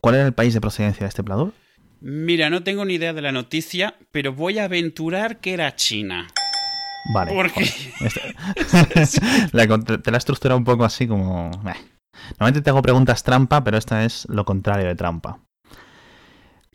¿Cuál 0.00 0.14
era 0.14 0.26
el 0.26 0.32
país 0.32 0.54
de 0.54 0.60
procedencia 0.60 1.04
de 1.04 1.08
este 1.08 1.22
plador? 1.22 1.52
Mira, 2.00 2.48
no 2.48 2.62
tengo 2.62 2.84
ni 2.86 2.94
idea 2.94 3.12
de 3.12 3.20
la 3.20 3.32
noticia, 3.32 3.96
pero 4.10 4.32
voy 4.32 4.58
a 4.58 4.64
aventurar 4.64 5.40
que 5.40 5.52
era 5.52 5.76
China. 5.76 6.28
Vale. 7.06 7.32
Porque- 7.32 7.70
la, 9.52 9.66
te 9.78 10.10
la 10.10 10.16
he 10.16 10.18
estructurado 10.18 10.58
un 10.58 10.64
poco 10.64 10.84
así 10.84 11.06
como... 11.06 11.50
Normalmente 12.32 12.60
te 12.62 12.70
hago 12.70 12.82
preguntas 12.82 13.22
trampa, 13.22 13.64
pero 13.64 13.78
esta 13.78 14.04
es 14.04 14.26
lo 14.28 14.44
contrario 14.44 14.86
de 14.86 14.94
trampa. 14.94 15.40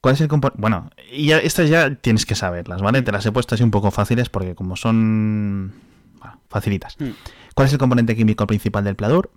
¿Cuál 0.01 0.15
es 0.15 0.21
el 0.21 0.27
componente? 0.27 0.61
Bueno, 0.61 0.89
y 1.11 1.27
ya, 1.27 1.37
estas 1.39 1.69
ya 1.69 1.95
tienes 1.95 2.25
que 2.25 2.35
saberlas, 2.35 2.81
¿vale? 2.81 3.01
Te 3.01 3.11
las 3.11 3.25
he 3.25 3.31
puesto 3.31 3.55
así 3.55 3.63
un 3.63 3.71
poco 3.71 3.91
fáciles 3.91 4.29
porque 4.29 4.55
como 4.55 4.75
son... 4.75 5.73
bueno, 6.19 6.41
facilitas. 6.49 6.95
Mm. 6.99 7.09
¿Cuál 7.55 7.67
es 7.67 7.73
el 7.73 7.79
componente 7.79 8.15
químico 8.15 8.45
principal 8.45 8.83
del 8.83 8.95
pladur? 8.95 9.31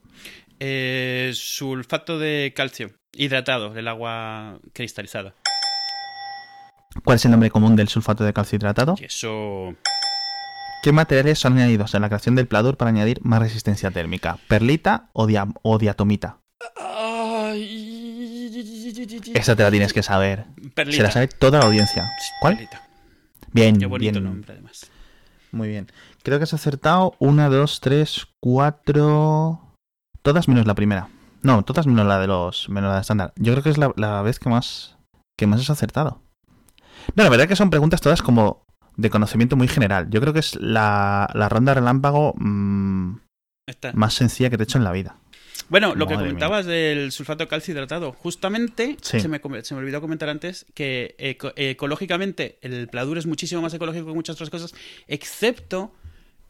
Eh, 0.61 1.31
sulfato 1.35 2.19
de 2.19 2.53
calcio, 2.55 2.91
hidratado, 3.15 3.73
del 3.73 3.89
agua 3.89 4.59
cristalizada. 4.73 5.35
¿Cuál 7.05 7.17
es 7.17 7.25
el 7.25 7.31
nombre 7.31 7.51
común 7.51 7.77
del 7.77 7.89
sulfato 7.89 8.25
de 8.25 8.33
calcio 8.33 8.57
hidratado? 8.57 8.97
Eso... 9.01 9.75
¿Qué 10.83 10.93
materiales 10.93 11.39
son 11.39 11.55
añadidos 11.59 11.95
en 11.95 12.03
la 12.03 12.09
creación 12.09 12.35
del 12.37 12.47
pladur 12.47 12.77
para 12.77 12.91
añadir 12.91 13.21
más 13.23 13.41
resistencia 13.41 13.91
térmica? 13.91 14.39
¿Perlita 14.49 15.09
o, 15.13 15.27
dia- 15.27 15.49
o 15.63 15.79
diatomita? 15.79 16.39
Esa 19.35 19.57
te 19.57 19.63
la 19.63 19.71
tienes 19.71 19.93
que 19.93 20.03
saber. 20.03 20.47
Perlita. 20.75 20.97
Se 20.97 21.03
la 21.03 21.11
sabe 21.11 21.29
toda 21.29 21.59
la 21.61 21.67
audiencia. 21.67 22.09
¿Cuál? 22.41 22.55
Perlita. 22.55 22.83
Bien, 23.53 23.79
Qué 23.79 23.87
bonito 23.87 24.13
bien. 24.13 24.25
nombre, 24.25 24.53
además. 24.53 24.91
Muy 25.53 25.69
bien. 25.69 25.91
Creo 26.23 26.39
que 26.39 26.45
has 26.45 26.55
acertado 26.55 27.15
una, 27.19 27.49
dos, 27.49 27.81
tres, 27.81 28.27
cuatro. 28.41 29.61
Todas 30.23 30.49
menos 30.49 30.67
la 30.67 30.75
primera. 30.75 31.09
No, 31.43 31.63
todas 31.65 31.87
menos 31.87 32.07
la 32.07 32.19
de 32.19 32.27
los. 32.27 32.69
menos 32.69 32.89
la 32.91 32.97
de 32.97 33.01
estándar. 33.01 33.33
Yo 33.37 33.53
creo 33.53 33.63
que 33.63 33.71
es 33.71 33.79
la, 33.79 33.93
la 33.97 34.23
vez 34.23 34.39
que 34.39 34.49
más. 34.49 34.97
que 35.39 35.47
más 35.47 35.61
has 35.61 35.71
acertado. 35.71 36.23
No, 37.15 37.23
la 37.25 37.31
verdad 37.31 37.49
que 37.49 37.57
son 37.57 37.71
preguntas 37.71 38.01
todas 38.01 38.21
como 38.23 38.67
de 38.99 39.09
conocimiento 39.11 39.57
muy 39.57 39.69
general. 39.69 40.09
Yo 40.11 40.21
creo 40.21 40.33
que 40.35 40.41
es 40.41 40.57
la, 40.57 41.31
la 41.33 41.49
ronda 41.49 41.73
relámpago 41.73 42.35
mm, 42.37 43.15
más 43.95 44.13
sencilla 44.15 44.51
que 44.51 44.57
te 44.59 44.65
he 44.65 44.65
hecho 44.65 44.77
en 44.79 44.85
la 44.85 44.93
vida. 44.93 45.17
Bueno, 45.71 45.95
lo 45.95 46.07
que 46.07 46.15
comentabas 46.15 46.65
del 46.67 47.13
sulfato 47.13 47.45
de 47.45 47.49
calcio 47.49 47.73
hidratado, 47.73 48.13
justamente 48.13 48.97
Sí. 49.03 49.21
se, 49.21 49.29
me, 49.29 49.41
se 49.63 49.75
me 49.75 49.81
olvidó 49.81 50.01
comentar 50.01 50.29
antes 50.29 50.67
que 50.75 51.15
eco- 51.19 51.53
ecológicamente 51.57 52.59
el 52.63 52.89
pladur 52.89 53.19
es 53.19 53.27
muchísimo 53.27 53.61
más 53.63 53.75
ecológico 53.75 54.07
que 54.07 54.15
muchas 54.15 54.35
otras 54.37 54.51
cosas, 54.51 54.75
excepto 55.09 55.93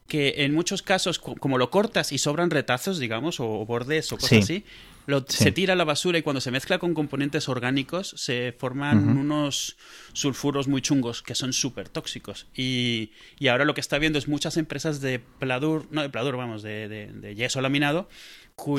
que 0.07 0.35
en 0.45 0.53
muchos 0.53 0.81
casos, 0.81 1.19
co- 1.19 1.35
como 1.35 1.57
lo 1.57 1.69
cortas 1.69 2.11
y 2.13 2.17
sobran 2.17 2.49
retazos, 2.49 2.97
digamos, 2.97 3.39
o, 3.39 3.45
o 3.59 3.65
bordes 3.65 4.11
o 4.13 4.15
cosas 4.15 4.29
Sí. 4.29 4.37
así, 4.37 4.65
lo- 5.09 5.25
Sí. 5.27 5.43
se 5.43 5.51
tira 5.51 5.73
a 5.73 5.75
la 5.75 5.83
basura 5.83 6.17
y 6.17 6.21
cuando 6.21 6.39
se 6.41 6.51
mezcla 6.51 6.77
con 6.79 6.93
componentes 6.93 7.49
orgánicos 7.49 8.13
se 8.17 8.53
forman 8.57 9.17
unos 9.17 9.75
sulfuros 10.13 10.67
muy 10.67 10.81
chungos 10.81 11.21
que 11.21 11.35
son 11.35 11.51
súper 11.53 11.89
tóxicos. 11.89 12.47
Y, 12.55 13.11
y 13.39 13.47
ahora 13.47 13.65
lo 13.65 13.73
que 13.73 13.81
está 13.81 13.97
viendo 13.97 14.19
es 14.19 14.27
muchas 14.27 14.57
empresas 14.57 15.01
de 15.01 15.19
pladur, 15.19 15.87
no 15.91 16.01
de 16.01 16.09
pladur, 16.09 16.37
vamos, 16.37 16.61
de, 16.63 16.87
de- 16.87 17.07
de 17.11 17.35
yeso 17.35 17.59
laminado, 17.61 18.07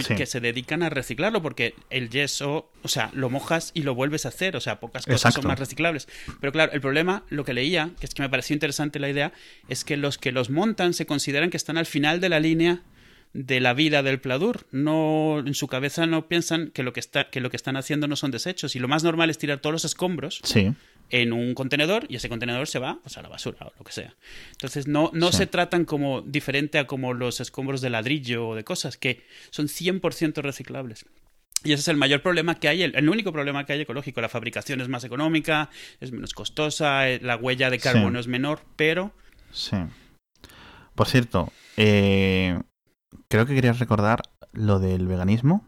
Sí. 0.07 0.15
que 0.15 0.27
se 0.27 0.41
dedican 0.41 0.83
a 0.83 0.91
reciclarlo 0.91 1.41
porque 1.41 1.75
el 1.89 2.11
yeso, 2.11 2.71
o 2.83 2.89
sea, 2.89 3.11
lo 3.15 3.31
mojas 3.31 3.71
y 3.73 3.83
lo 3.83 3.95
vuelves 3.95 4.27
a 4.27 4.29
hacer, 4.29 4.55
o 4.55 4.61
sea, 4.61 4.79
pocas 4.79 5.07
cosas 5.07 5.21
Exacto. 5.23 5.41
son 5.41 5.49
más 5.49 5.59
reciclables. 5.59 6.07
Pero 6.39 6.53
claro, 6.53 6.73
el 6.73 6.83
problema, 6.83 7.25
lo 7.31 7.47
que 7.47 7.55
leía, 7.55 7.89
que 7.99 8.05
es 8.05 8.13
que 8.13 8.21
me 8.21 8.29
pareció 8.29 8.53
interesante 8.53 8.99
la 8.99 9.09
idea, 9.09 9.33
es 9.71 9.85
que 9.85 9.97
los 9.97 10.19
que 10.19 10.33
los 10.33 10.51
montan 10.51 10.93
se 10.93 11.07
consideran 11.07 11.49
que 11.49 11.57
están 11.57 11.79
al 11.79 11.87
final 11.87 12.21
de 12.21 12.29
la 12.29 12.41
línea 12.41 12.83
de 13.33 13.61
la 13.61 13.75
vida 13.75 14.03
del 14.03 14.21
pladur. 14.21 14.67
No, 14.73 15.39
en 15.39 15.55
su 15.55 15.69
cabeza 15.69 16.07
no 16.07 16.27
piensan 16.29 16.71
que 16.73 16.83
lo 16.83 16.93
que, 16.93 17.01
está, 17.01 17.31
que 17.31 17.41
lo 17.41 17.51
que 17.51 17.57
están 17.57 17.77
haciendo 17.77 18.09
no 18.09 18.17
son 18.17 18.31
desechos. 18.31 18.75
Y 18.77 18.79
lo 18.81 18.89
más 18.89 19.05
normal 19.05 19.31
es 19.31 19.39
tirar 19.39 19.59
todos 19.61 19.73
los 19.73 19.85
escombros 19.85 20.41
Sí. 20.45 20.73
en 21.11 21.33
un 21.33 21.55
contenedor 21.55 22.07
y 22.09 22.17
ese 22.17 22.29
contenedor 22.29 22.67
se 22.67 22.79
va 22.81 22.99
pues, 23.03 23.17
a 23.19 23.23
la 23.23 23.29
basura 23.29 23.67
o 23.67 23.73
lo 23.79 23.85
que 23.85 23.93
sea. 23.93 24.17
Entonces 24.53 24.87
no, 24.89 25.11
no 25.15 25.31
Sí. 25.31 25.39
se 25.39 25.47
tratan 25.47 25.85
como 25.85 26.23
diferente 26.23 26.79
a 26.79 26.87
como 26.87 27.15
los 27.15 27.41
escombros 27.41 27.81
de 27.81 27.91
ladrillo 27.91 28.49
o 28.49 28.55
de 28.57 28.65
cosas 28.65 28.97
que 28.97 29.25
son 29.51 29.67
100% 29.69 30.43
reciclables. 30.43 31.05
Y 31.63 31.73
ese 31.73 31.83
es 31.83 31.89
el 31.89 31.97
mayor 31.99 32.23
problema 32.23 32.55
que 32.55 32.69
hay, 32.69 32.83
el, 32.83 32.97
el 32.97 33.09
único 33.11 33.33
problema 33.33 33.67
que 33.67 33.75
hay 33.75 33.81
ecológico. 33.83 34.21
La 34.23 34.29
fabricación 34.31 34.81
es 34.81 34.89
más 34.89 35.05
económica, 35.05 35.69
es 36.01 36.11
menos 36.11 36.33
costosa, 36.33 37.09
eh, 37.11 37.21
la 37.23 37.37
huella 37.37 37.69
de 37.71 37.79
Sí. 37.79 37.83
carbono 37.85 38.19
es 38.19 38.27
menor, 38.29 38.63
pero 38.77 39.13
Sí. 39.53 39.77
Por 40.95 41.07
cierto, 41.07 41.53
eh, 41.77 42.59
creo 43.29 43.47
que 43.47 43.55
querías 43.55 43.79
recordar 43.79 44.23
lo 44.53 44.79
del 44.79 45.07
veganismo. 45.07 45.65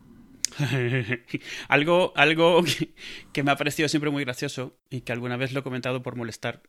algo, 1.68 2.12
algo 2.16 2.62
que, 2.62 2.94
que 3.32 3.42
me 3.42 3.50
ha 3.50 3.56
parecido 3.56 3.88
siempre 3.88 4.10
muy 4.10 4.24
gracioso 4.24 4.78
y 4.90 5.00
que 5.00 5.12
alguna 5.12 5.36
vez 5.36 5.52
lo 5.52 5.60
he 5.60 5.62
comentado 5.62 6.02
por 6.02 6.16
molestar, 6.16 6.62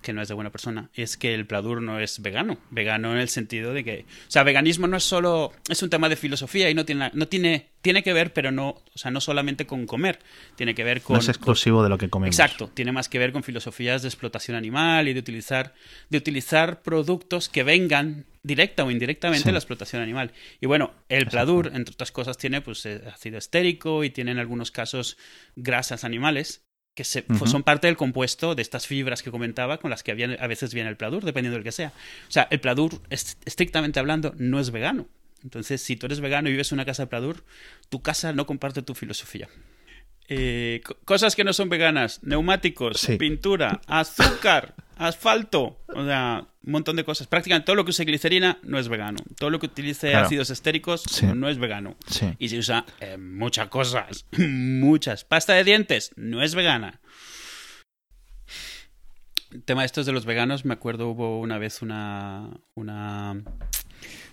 que 0.00 0.12
no 0.12 0.22
es 0.22 0.28
de 0.28 0.34
buena 0.34 0.50
persona, 0.50 0.90
es 0.94 1.16
que 1.16 1.34
el 1.34 1.46
Pladur 1.46 1.80
no 1.82 2.00
es 2.00 2.20
vegano. 2.22 2.58
Vegano 2.70 3.12
en 3.12 3.18
el 3.18 3.28
sentido 3.28 3.72
de 3.72 3.84
que. 3.84 4.00
O 4.26 4.30
sea, 4.30 4.42
veganismo 4.42 4.86
no 4.86 4.96
es 4.96 5.04
solo. 5.04 5.52
Es 5.68 5.82
un 5.82 5.90
tema 5.90 6.08
de 6.08 6.16
filosofía 6.16 6.70
y 6.70 6.74
no 6.74 6.84
tiene. 6.84 7.10
No 7.14 7.28
tiene, 7.28 7.68
tiene 7.82 8.02
que 8.02 8.12
ver, 8.12 8.32
pero 8.32 8.50
no. 8.50 8.70
O 8.94 8.98
sea, 8.98 9.10
no 9.10 9.20
solamente 9.20 9.66
con 9.66 9.86
comer. 9.86 10.18
Tiene 10.56 10.74
que 10.74 10.82
ver 10.82 11.02
con. 11.02 11.14
no 11.14 11.20
es 11.20 11.28
exclusivo 11.28 11.82
de 11.82 11.88
lo 11.88 11.98
que 11.98 12.08
comemos. 12.08 12.34
Exacto, 12.34 12.68
tiene 12.72 12.90
más 12.90 13.08
que 13.08 13.18
ver 13.18 13.32
con 13.32 13.42
filosofías 13.42 14.02
de 14.02 14.08
explotación 14.08 14.56
animal 14.56 15.06
y 15.08 15.12
de 15.12 15.20
utilizar, 15.20 15.74
de 16.08 16.18
utilizar 16.18 16.82
productos 16.82 17.48
que 17.48 17.62
vengan 17.62 18.24
directa 18.42 18.82
o 18.84 18.90
indirectamente 18.90 19.42
Sí. 19.42 19.48
de 19.48 19.52
la 19.52 19.58
explotación 19.58 20.02
animal. 20.02 20.32
Y 20.60 20.66
bueno, 20.66 20.92
el 21.08 21.26
Pladur, 21.26 21.70
entre 21.74 21.92
otras 21.92 22.10
cosas, 22.10 22.38
tiene 22.38 22.60
pues 22.60 22.84
eh, 22.86 23.02
ácido 23.14 23.38
estérico 23.38 24.02
y 24.02 24.10
tiene 24.10 24.32
en 24.32 24.38
algunos 24.40 24.72
casos 24.72 25.16
grasas 25.54 26.02
animales 26.02 26.64
que 26.94 27.04
se- 27.04 27.24
son 27.46 27.62
parte 27.62 27.86
del 27.86 27.96
compuesto 27.96 28.54
de 28.54 28.60
estas 28.62 28.86
fibras 28.86 29.22
que 29.22 29.30
comentaba 29.30 29.78
con 29.78 29.90
las 29.90 30.02
que 30.02 30.10
había- 30.10 30.36
a 30.38 30.46
veces 30.46 30.74
viene 30.74 30.90
el 30.90 30.96
Pladur, 30.96 31.24
dependiendo 31.24 31.54
del 31.56 31.64
que 31.64 31.72
sea. 31.72 31.92
O 32.28 32.30
sea, 32.30 32.46
el 32.50 32.60
Pladur, 32.60 33.00
es- 33.08 33.38
estrictamente 33.46 33.98
hablando, 33.98 34.34
no 34.36 34.60
es 34.60 34.70
vegano. 34.70 35.08
Entonces, 35.42 35.80
si 35.82 35.96
tú 35.96 36.06
eres 36.06 36.20
vegano 36.20 36.48
y 36.48 36.52
vives 36.52 36.70
en 36.70 36.76
una 36.76 36.84
casa 36.84 37.04
de 37.04 37.06
Pladur, 37.08 37.44
tu 37.88 38.00
casa 38.02 38.32
no 38.32 38.46
comparte 38.46 38.82
tu 38.82 38.94
filosofía. 38.94 39.48
Eh, 40.34 40.80
co- 40.84 40.96
cosas 41.04 41.36
que 41.36 41.44
no 41.44 41.52
son 41.52 41.68
veganas, 41.68 42.20
neumáticos, 42.22 42.98
Sí. 43.00 43.16
pintura, 43.18 43.82
azúcar, 43.86 44.74
asfalto, 44.96 45.78
o 45.88 46.04
sea, 46.06 46.46
un 46.64 46.72
montón 46.72 46.96
de 46.96 47.04
cosas. 47.04 47.26
Prácticamente 47.26 47.66
todo 47.66 47.76
lo 47.76 47.84
que 47.84 47.90
use 47.90 48.04
glicerina 48.06 48.58
no 48.62 48.78
es 48.78 48.88
vegano. 48.88 49.18
Todo 49.36 49.50
lo 49.50 49.58
que 49.58 49.66
utilice 49.66 50.10
Claro. 50.10 50.24
ácidos 50.26 50.48
estéricos 50.48 51.02
Sí. 51.10 51.26
no 51.34 51.50
es 51.50 51.58
vegano. 51.58 51.96
Sí. 52.06 52.32
Y 52.38 52.48
se 52.48 52.58
usa 52.58 52.86
en 53.00 53.36
muchas 53.36 53.68
cosas, 53.68 54.24
muchas. 54.38 55.24
Pasta 55.24 55.52
de 55.52 55.64
dientes 55.64 56.12
no 56.16 56.42
es 56.42 56.54
vegana. 56.54 57.00
El 59.50 59.62
tema 59.64 59.82
de 59.82 59.86
estos 59.86 60.06
de 60.06 60.12
los 60.12 60.24
veganos, 60.24 60.64
me 60.64 60.72
acuerdo 60.72 61.08
hubo 61.08 61.38
una 61.40 61.58
vez 61.58 61.82
una, 61.82 62.48
una 62.74 63.42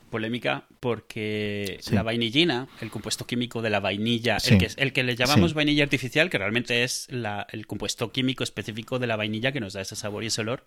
polémica 0.10 0.66
porque 0.80 1.78
Sí. 1.82 1.94
la 1.96 2.04
vainillina, 2.04 2.68
el 2.82 2.90
compuesto 2.92 3.26
químico 3.26 3.62
de 3.62 3.70
la 3.70 3.80
vainilla, 3.80 4.40
Sí. 4.40 4.54
el, 4.54 4.60
que, 4.60 4.68
el 4.78 4.94
que 4.94 5.04
le 5.04 5.16
llamamos 5.16 5.52
Sí. 5.52 5.56
vainilla 5.56 5.84
artificial, 5.84 6.30
que 6.30 6.38
realmente 6.38 6.84
es 6.84 7.08
la- 7.10 7.48
el 7.52 7.66
compuesto 7.68 8.12
químico 8.12 8.44
específico 8.44 9.00
de 9.00 9.08
la 9.08 9.16
vainilla 9.16 9.52
que 9.52 9.60
nos 9.60 9.74
da 9.74 9.82
ese 9.82 9.96
sabor 9.96 10.24
y 10.24 10.28
ese 10.28 10.42
olor, 10.42 10.66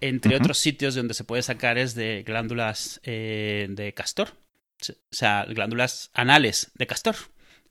entre 0.00 0.36
otros 0.36 0.58
sitios 0.58 0.94
donde 0.94 1.14
se 1.14 1.24
puede 1.24 1.42
sacar 1.42 1.76
es 1.78 1.94
de 1.94 2.22
glándulas 2.24 3.00
eh, 3.04 3.66
de 3.70 3.92
castor, 3.94 4.28
o 4.88 4.94
sea, 5.10 5.44
glándulas 5.48 6.10
anales 6.14 6.70
de 6.74 6.86
castor. 6.86 7.16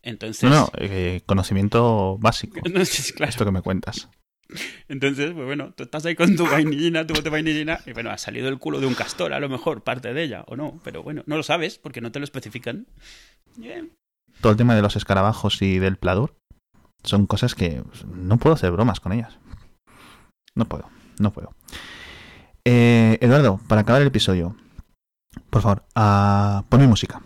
Entonces, 0.04 0.44
No, 0.44 0.50
no, 0.50 0.72
eh, 0.78 1.22
conocimiento 1.26 2.18
básico. 2.20 2.60
Claro. 3.16 3.30
Esto 3.30 3.46
que 3.46 3.52
me 3.52 3.62
cuentas. 3.62 4.10
Entonces, 4.88 5.32
pues 5.34 5.46
bueno, 5.46 5.74
tú 5.76 5.84
estás 5.84 6.06
ahí 6.06 6.16
con 6.16 6.36
tu 6.36 6.46
vainillina, 6.46 7.06
tu 7.06 7.14
bote 7.14 7.30
vainillina, 7.30 7.80
y 7.86 7.94
bueno, 7.94 8.12
ha 8.12 8.18
salido 8.18 8.48
el 8.50 8.60
culo 8.60 8.80
de 8.80 8.88
un 8.88 8.94
castor, 8.94 9.34
a 9.34 9.40
lo 9.40 9.50
mejor, 9.50 9.84
parte 9.84 10.14
de 10.14 10.24
ella, 10.24 10.44
o 10.48 10.56
no, 10.56 10.80
pero 10.84 11.04
bueno, 11.04 11.24
no 11.26 11.38
lo 11.38 11.44
sabes 11.44 11.78
porque 11.78 12.02
no 12.02 12.12
te 12.12 12.20
lo 12.20 12.26
especifican. 12.26 12.88
Todo 14.42 14.52
el 14.52 14.58
tema 14.58 14.76
de 14.76 14.82
los 14.82 14.96
escarabajos 14.96 15.62
y 15.62 15.80
del 15.80 15.98
pladur 15.98 16.36
son 17.04 17.26
cosas 17.26 17.56
que 17.56 17.84
no 18.06 18.38
puedo 18.38 18.56
hacer 18.56 18.72
bromas 18.72 19.00
con 19.00 19.14
ellas. 19.14 19.38
No 20.56 20.66
puedo, 20.66 20.90
no 21.20 21.32
puedo. 21.32 21.54
Eh, 22.66 23.18
Eduardo, 23.22 23.60
para 23.68 23.82
acabar 23.82 24.02
el 24.02 24.10
episodio, 24.10 24.56
por 25.50 25.62
favor, 25.62 25.84
ah, 25.96 26.66
ponme 26.70 26.88
música. 26.88 27.22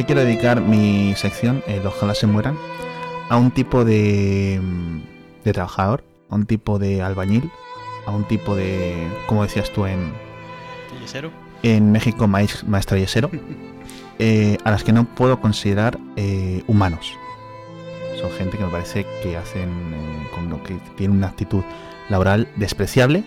Hoy 0.00 0.04
quiero 0.04 0.22
dedicar 0.22 0.62
mi 0.62 1.14
sección, 1.14 1.62
el 1.66 1.86
Ojalá 1.86 2.14
se 2.14 2.26
mueran, 2.26 2.56
a 3.28 3.36
un 3.36 3.50
tipo 3.50 3.84
de, 3.84 4.58
de 5.44 5.52
trabajador 5.52 6.02
a 6.30 6.36
un 6.36 6.46
tipo 6.46 6.78
de 6.78 7.02
albañil, 7.02 7.50
a 8.06 8.10
un 8.10 8.24
tipo 8.24 8.56
de, 8.56 8.94
como 9.26 9.42
decías 9.42 9.70
tú 9.74 9.84
en, 9.84 10.14
¿Yesero? 11.02 11.30
en 11.62 11.92
México, 11.92 12.26
maestro 12.26 12.96
yesero, 12.96 13.30
eh, 14.18 14.56
a 14.64 14.70
las 14.70 14.84
que 14.84 14.94
no 14.94 15.04
puedo 15.04 15.38
considerar 15.38 15.98
eh, 16.16 16.64
humanos. 16.66 17.12
Son 18.18 18.30
gente 18.30 18.56
que 18.56 18.64
me 18.64 18.70
parece 18.70 19.04
que 19.22 19.36
hacen, 19.36 19.68
eh, 19.68 20.28
con 20.34 20.48
lo 20.48 20.62
que 20.62 20.78
tienen 20.96 21.18
una 21.18 21.26
actitud 21.26 21.62
laboral 22.08 22.48
despreciable. 22.56 23.22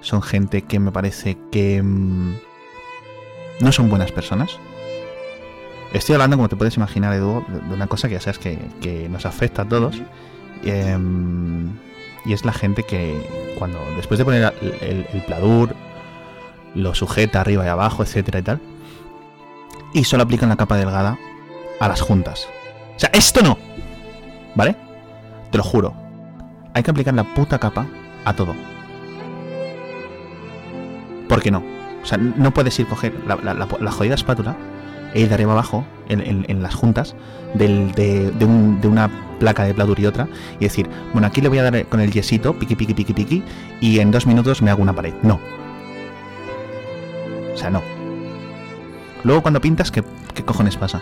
Son 0.00 0.20
gente 0.20 0.62
que 0.62 0.80
me 0.80 0.90
parece 0.90 1.38
que 1.52 1.80
mm, 1.80 2.38
no 3.60 3.70
son 3.70 3.88
buenas 3.88 4.10
personas. 4.10 4.58
Estoy 5.92 6.14
hablando, 6.14 6.36
como 6.36 6.48
te 6.48 6.56
puedes 6.56 6.76
imaginar, 6.76 7.14
Edu, 7.14 7.44
de 7.48 7.74
una 7.74 7.86
cosa 7.86 8.08
que 8.08 8.14
ya 8.14 8.20
sabes 8.20 8.38
que, 8.38 9.08
nos 9.10 9.24
afecta 9.24 9.62
a 9.62 9.64
todos. 9.68 10.00
Em, 10.64 11.70
y 12.24 12.32
es 12.32 12.44
la 12.44 12.52
gente 12.52 12.82
que 12.82 13.54
cuando 13.58 13.78
después 13.96 14.18
de 14.18 14.24
poner 14.24 14.52
el, 14.60 15.06
pladur 15.26 15.74
lo 16.74 16.94
sujeta 16.94 17.40
arriba 17.40 17.64
y 17.64 17.68
abajo, 17.68 18.02
etcétera 18.02 18.38
y 18.40 18.42
tal, 18.42 18.60
y 19.94 20.04
solo 20.04 20.24
aplican 20.24 20.50
la 20.50 20.56
capa 20.56 20.76
delgada 20.76 21.18
a 21.80 21.88
las 21.88 22.02
juntas. 22.02 22.48
O 22.96 22.98
sea, 22.98 23.10
esto 23.14 23.40
no, 23.42 23.56
¿vale? 24.54 24.76
Te 25.50 25.56
lo 25.58 25.64
juro. 25.64 25.94
Hay 26.74 26.82
que 26.82 26.90
aplicar 26.90 27.14
la 27.14 27.24
puta 27.34 27.58
capa 27.58 27.86
a 28.26 28.34
todo. 28.34 28.54
¿Por 31.28 31.40
qué 31.40 31.50
no? 31.50 31.62
O 32.02 32.06
sea, 32.06 32.18
no 32.18 32.52
puedes 32.52 32.78
ir 32.78 32.86
coger 32.88 33.14
la- 33.26 33.54
la 33.54 33.90
jodida 33.92 34.14
espátula 34.14 34.56
e 35.14 35.20
ir 35.20 35.28
de 35.28 35.34
arriba 35.34 35.52
abajo 35.52 35.84
en, 36.08 36.20
en- 36.20 36.44
en 36.48 36.62
las 36.62 36.74
juntas 36.74 37.14
del- 37.54 37.92
de, 37.92 38.30
de 38.32 38.44
un- 38.44 38.80
de 38.80 38.88
una 38.88 39.10
placa 39.38 39.64
de 39.64 39.72
pladur 39.74 39.98
y 40.00 40.06
otra 40.06 40.26
y 40.58 40.64
decir, 40.64 40.88
bueno, 41.12 41.26
aquí 41.28 41.40
le 41.40 41.48
voy 41.48 41.58
a 41.58 41.70
dar 41.70 41.86
con 41.86 42.00
el 42.00 42.10
yesito, 42.10 42.54
piqui, 42.58 42.74
piqui, 42.74 42.94
piqui, 42.94 43.12
piqui, 43.14 43.42
y 43.80 44.00
en 44.00 44.10
dos 44.10 44.26
minutos 44.26 44.62
me 44.62 44.70
hago 44.70 44.82
una 44.82 44.92
pared. 44.94 45.14
No. 45.22 45.38
O 47.54 47.56
sea, 47.56 47.70
no. 47.70 47.82
Luego 49.24 49.42
cuando 49.42 49.60
pintas, 49.60 49.90
¿qué, 49.90 50.02
qué 50.34 50.44
cojones 50.44 50.76
pasa? 50.76 51.00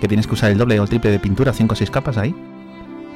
Que 0.00 0.08
tienes 0.08 0.26
que 0.26 0.34
usar 0.34 0.50
el 0.50 0.58
doble 0.58 0.78
o 0.80 0.82
el 0.82 0.88
triple 0.88 1.10
de 1.10 1.18
pintura, 1.18 1.52
5 1.52 1.72
o 1.72 1.76
6 1.76 1.90
capas 1.90 2.16
ahí, 2.18 2.34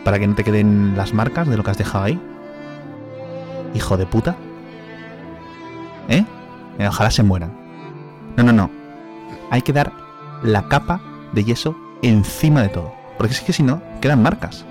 para 0.04 0.18
que 0.18 0.26
no 0.26 0.34
te 0.34 0.44
queden 0.44 0.94
las 0.96 1.14
marcas 1.14 1.48
de 1.48 1.56
lo 1.56 1.64
que 1.64 1.70
has 1.70 1.78
dejado 1.78 2.04
ahí. 2.04 2.20
Hijo 3.74 3.96
de 3.96 4.06
puta. 4.06 4.36
Eh, 6.08 6.24
Ojalá 6.86 7.10
se 7.10 7.22
mueran. 7.22 7.52
No, 8.36 8.42
no, 8.44 8.52
no. 8.52 8.70
Hay 9.54 9.62
que 9.62 9.72
dar 9.72 9.92
la 10.42 10.66
capa 10.66 11.00
de 11.32 11.44
yeso 11.44 11.76
encima 12.02 12.60
de 12.60 12.70
todo. 12.70 12.92
Porque 13.16 13.34
es 13.34 13.40
que 13.40 13.52
si 13.52 13.62
no, 13.62 13.80
quedan 14.00 14.20
marcas. 14.20 14.64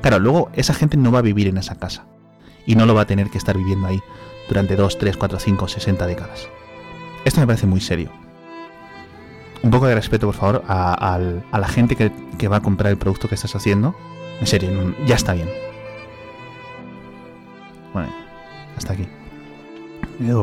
Claro, 0.00 0.20
luego 0.20 0.50
esa 0.54 0.72
gente 0.72 0.96
no 0.96 1.12
va 1.12 1.18
a 1.18 1.22
vivir 1.22 1.48
en 1.48 1.58
esa 1.58 1.74
casa. 1.74 2.06
Y 2.64 2.76
no 2.76 2.86
lo 2.86 2.94
va 2.94 3.02
a 3.02 3.06
tener 3.06 3.28
que 3.28 3.36
estar 3.36 3.58
viviendo 3.58 3.86
ahí 3.86 4.00
durante 4.48 4.74
2, 4.74 4.96
3, 4.96 5.18
4, 5.18 5.38
5, 5.38 5.68
60 5.68 6.06
décadas. 6.06 6.48
Esto 7.26 7.40
me 7.40 7.46
parece 7.46 7.66
muy 7.66 7.82
serio. 7.82 8.10
Un 9.62 9.70
poco 9.70 9.86
de 9.86 9.96
respeto, 9.96 10.24
por 10.24 10.34
favor, 10.34 10.64
a, 10.66 11.18
la 11.52 11.68
gente 11.68 11.94
que, 11.94 12.10
que 12.38 12.48
va 12.48 12.56
a 12.56 12.62
comprar 12.62 12.90
el 12.90 12.96
producto 12.96 13.28
que 13.28 13.34
estás 13.34 13.54
haciendo. 13.54 13.94
En 14.40 14.46
serio, 14.46 14.94
ya 15.04 15.16
está 15.16 15.34
bien. 15.34 15.50
Bueno, 17.92 18.14
hasta 18.78 18.94
aquí. 18.94 19.06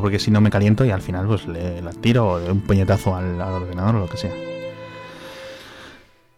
Porque 0.02 0.20
si 0.20 0.32
no 0.32 0.40
me 0.42 0.50
caliento 0.50 0.86
y 0.86 0.92
al 0.92 1.02
final 1.02 1.28
pues 1.28 1.48
le 1.48 1.82
la 1.82 1.92
tiro 1.92 2.34
o 2.34 2.52
un 2.52 2.62
puñetazo 2.62 3.16
al, 3.16 3.42
al 3.42 3.54
ordenador 3.54 3.96
o 3.96 4.00
lo 4.00 4.10
que 4.10 4.18
sea. 4.18 4.32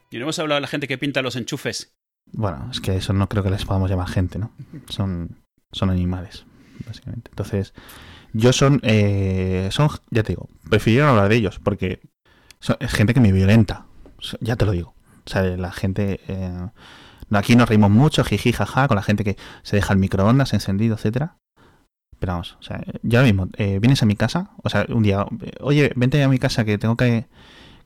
Y 0.09 0.17
no 0.17 0.23
hemos 0.23 0.39
hablado 0.39 0.55
de 0.57 0.61
la 0.61 0.67
gente 0.67 0.87
que 0.87 0.97
pinta 0.97 1.21
los 1.21 1.35
enchufes. 1.35 1.93
Bueno, 2.31 2.67
es 2.71 2.81
que 2.81 2.95
eso 2.95 3.13
no 3.13 3.29
creo 3.29 3.43
que 3.43 3.49
les 3.49 3.65
podamos 3.65 3.89
llamar 3.89 4.07
gente, 4.09 4.39
¿no? 4.39 4.51
Son, 4.89 5.37
son 5.71 5.89
animales, 5.89 6.45
básicamente. 6.85 7.29
Entonces, 7.31 7.73
yo 8.33 8.53
son, 8.53 8.79
eh, 8.83 9.69
son, 9.71 9.89
ya 10.11 10.23
te 10.23 10.29
digo, 10.33 10.49
prefiero 10.69 11.07
hablar 11.07 11.29
de 11.29 11.35
ellos 11.35 11.59
porque 11.59 12.01
son- 12.59 12.77
es 12.79 12.91
gente 12.91 13.13
que 13.13 13.19
me 13.21 13.31
violenta, 13.31 13.85
ya 14.41 14.55
te 14.55 14.65
lo 14.65 14.71
digo. 14.71 14.93
O 15.25 15.29
sea, 15.29 15.43
la 15.43 15.71
gente, 15.71 16.19
eh, 16.27 16.69
aquí 17.31 17.55
nos 17.55 17.69
reímos 17.69 17.91
mucho, 17.91 18.23
jiji, 18.23 18.51
jaja, 18.53 18.87
con 18.87 18.95
la 18.95 19.03
gente 19.03 19.23
que 19.23 19.37
se 19.63 19.75
deja 19.75 19.93
el 19.93 19.99
microondas 19.99 20.53
encendido, 20.53 20.95
etcétera. 20.95 21.37
Pero 22.19 22.33
vamos, 22.33 22.57
o 22.59 22.63
sea, 22.63 22.83
yo 23.03 23.19
ahora 23.19 23.31
mismo, 23.31 23.47
eh, 23.57 23.79
vienes 23.79 24.01
a 24.01 24.05
mi 24.07 24.15
casa, 24.15 24.49
o 24.63 24.69
sea, 24.69 24.85
un 24.89 25.03
día, 25.03 25.25
oye, 25.61 25.91
vente 25.95 26.21
a 26.23 26.27
mi 26.29 26.39
casa 26.39 26.65
que 26.65 26.77
tengo 26.77 26.97
que, 26.97 27.25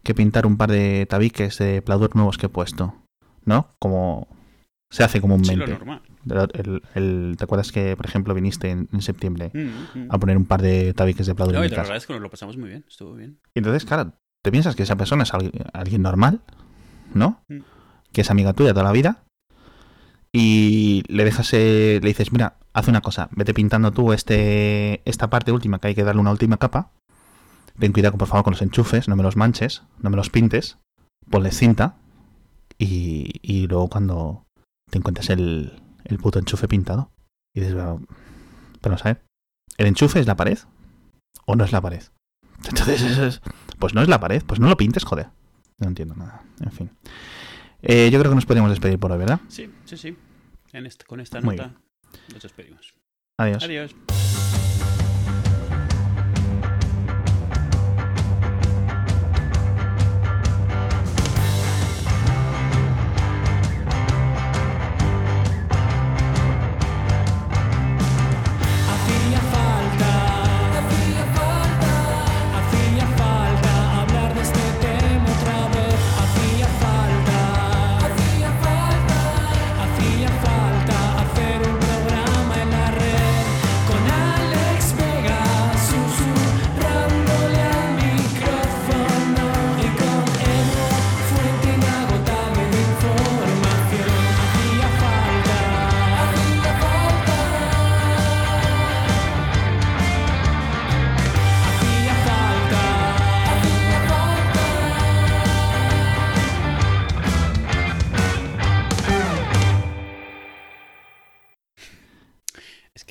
que 0.04 0.13
pintar 0.15 0.46
un 0.46 0.56
par 0.58 0.72
de 0.72 1.06
tabiques 1.10 1.58
de 1.58 1.82
pladur 1.82 2.15
nuevos 2.15 2.38
que 2.38 2.46
he 2.46 2.50
puesto, 2.50 2.96
¿no? 3.46 3.67
Como 3.80 4.28
se 4.89 5.04
hace 5.04 5.17
Sí, 5.17 5.22
comúnmente. 5.22 5.58
lo 5.67 5.67
normal. 5.67 6.02
El- 6.54 6.82
el- 6.96 7.36
¿Te 7.38 7.44
acuerdas 7.44 7.72
que, 7.72 7.96
por 7.98 8.06
ejemplo, 8.06 8.34
viniste 8.34 8.70
en, 8.70 8.88
en 8.94 9.02
septiembre 9.02 9.52
Mm, 9.54 10.00
mm. 10.00 10.08
a 10.10 10.17
poner 10.20 10.38
un 10.38 10.46
par 10.46 10.62
de 10.62 10.94
tabiques 10.94 11.26
de 11.28 11.36
pladur 11.36 11.54
No, 11.56 11.60
en 11.60 11.65
y 11.65 11.67
mi 11.67 11.70
te 11.70 11.76
lo 11.76 11.82
casa? 11.82 11.88
agradezco, 11.88 12.13
nos 12.13 12.22
lo 12.22 12.30
pasamos 12.30 12.58
muy 12.58 12.70
bien. 12.70 12.86
Estuvo 12.88 13.13
bien. 13.15 13.39
Y 13.56 13.60
entonces, 13.60 13.84
claro, 13.86 14.13
te 14.44 14.52
piensas 14.52 14.76
que 14.76 14.84
esa 14.84 14.96
persona 14.96 15.24
es 15.24 15.34
alguien, 15.34 15.54
alguien 15.74 16.02
normal, 16.04 16.41
¿no? 17.13 17.41
Mm. 17.50 17.60
Que 18.13 18.22
es 18.22 18.32
amiga 18.32 18.54
tuya 18.54 18.72
toda 18.74 18.84
la 18.86 18.91
vida. 18.91 19.24
Y 20.34 21.04
le 21.08 21.26
dejas, 21.26 21.54
eh, 21.54 22.00
le 22.02 22.08
dices, 22.08 22.32
mira, 22.32 22.58
haz 22.74 22.88
una 22.88 23.02
cosa, 23.02 23.30
vete 23.32 23.54
pintando 23.54 23.91
tú 23.91 24.13
este, 24.13 25.02
esta 25.10 25.30
parte 25.30 25.52
última, 25.52 25.80
que 25.80 25.89
hay 25.89 25.96
que 25.96 26.04
darle 26.04 26.22
una 26.22 26.32
última 26.32 26.58
capa. 26.58 26.91
Ten 27.78 27.91
cuidado, 27.91 28.17
por 28.17 28.28
favor, 28.28 28.44
con 28.44 28.52
los 28.52 28.62
enchufes, 28.62 29.08
no 29.08 29.15
me 29.15 29.24
los 29.24 29.36
manches, 29.36 29.84
no 30.00 30.10
me 30.10 30.15
los 30.15 30.30
pintes, 30.30 30.78
ponle 31.30 31.52
cinta. 31.52 31.96
Y, 32.78 33.39
y 33.41 33.67
luego 33.67 33.89
cuando 33.89 34.46
te 34.89 34.98
encuentras 34.98 35.30
el, 35.30 35.82
el 36.06 36.17
puto 36.17 36.39
enchufe 36.39 36.67
pintado, 36.67 37.12
y 37.54 37.62
dices, 37.62 37.76
pero 37.76 38.00
vamos 38.82 39.06
a 39.06 39.17
¿el 39.78 39.88
enchufe 39.88 40.20
es 40.20 40.28
la 40.28 40.36
pared? 40.36 40.60
¿O 41.46 41.56
no 41.56 41.63
es 41.63 41.72
la 41.72 41.82
pared? 41.82 42.04
Entonces, 42.70 43.41
pues 43.80 43.94
no 43.94 44.02
es 44.02 44.08
la 44.08 44.20
pared, 44.20 44.44
pues 44.46 44.60
no 44.60 44.70
lo 44.70 44.78
pintes, 44.78 45.04
joder. 45.04 45.30
No 45.80 45.88
entiendo 45.88 46.15
nada. 46.15 46.44
En 46.60 46.72
fin. 46.72 46.91
Eh, 47.84 48.10
yo 48.12 48.20
creo 48.20 48.32
que 48.32 48.36
nos 48.36 48.46
podemos 48.46 48.70
despedir 48.70 49.00
por 49.00 49.12
hoy, 49.12 49.17
¿verdad? 49.17 49.39
Sí, 49.48 49.70
sí, 49.86 49.98
sí. 49.98 50.15
En 50.74 50.88
con 51.08 51.20
esta 51.20 51.41
Muy 51.41 51.56
nota 51.56 51.74
nos 52.34 52.44
despedimos. 52.44 52.94
Adiós. 53.38 53.63
Adiós. 53.63 53.96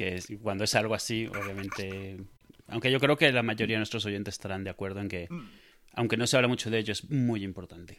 Que 0.01 0.15
es- 0.15 0.29
cuando 0.43 0.65
es 0.65 0.75
algo 0.75 0.95
así, 0.95 1.27
obviamente. 1.27 2.17
Aunque 2.69 2.91
yo 2.91 2.99
creo 3.01 3.19
que 3.19 3.31
la 3.33 3.43
mayoría 3.43 3.77
de 3.77 3.81
nuestros 3.81 4.07
oyentes 4.07 4.33
estarán 4.35 4.65
de 4.65 4.71
acuerdo 4.71 5.01
en 5.01 5.09
que, 5.09 5.29
aunque 5.93 6.17
no 6.17 6.27
se 6.27 6.37
habla 6.37 6.49
mucho 6.49 6.71
de 6.71 6.79
ello, 6.79 6.93
es 6.93 7.11
muy 7.11 7.45
importante. 7.45 7.99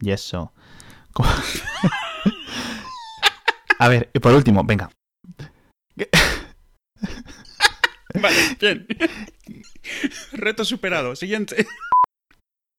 Y 0.00 0.10
eso. 0.10 0.52
A 3.78 3.88
ver, 3.88 4.10
y 4.12 4.18
por 4.18 4.32
último, 4.34 4.62
venga. 4.64 4.90
Vale, 8.20 8.56
bien. 8.60 8.86
Reto 10.32 10.64
superado. 10.64 11.16
Siguiente. 11.16 11.66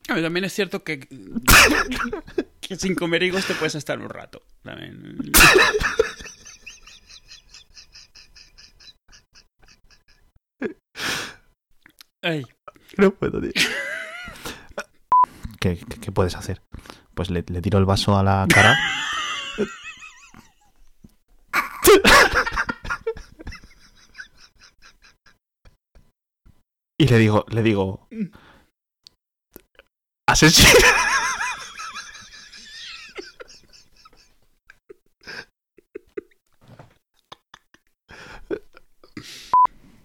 A 0.09 0.13
ver, 0.13 0.23
también 0.23 0.45
es 0.45 0.53
cierto 0.53 0.83
que, 0.83 0.99
que 2.61 2.75
sin 2.77 2.95
comer 2.95 3.23
higos 3.23 3.45
te 3.45 3.53
puedes 3.55 3.75
estar 3.75 3.99
un 3.99 4.09
rato. 4.09 4.41
También. 4.63 5.17
Ay, 12.21 12.43
No 12.97 13.11
puedo, 13.13 13.39
tío. 13.41 13.51
¿Qué, 15.59 15.77
qué- 15.77 15.99
qué 15.99 16.11
puedes 16.11 16.35
hacer? 16.35 16.61
Pues 17.13 17.29
le, 17.29 17.43
le 17.47 17.61
tiro 17.61 17.79
el 17.79 17.85
vaso 17.85 18.17
a 18.17 18.23
la 18.23 18.45
cara. 18.49 18.77
Y 26.97 27.07
le 27.07 27.17
digo, 27.19 27.45
le 27.49 27.61
digo. 27.63 28.07
Asesino. 30.27 30.69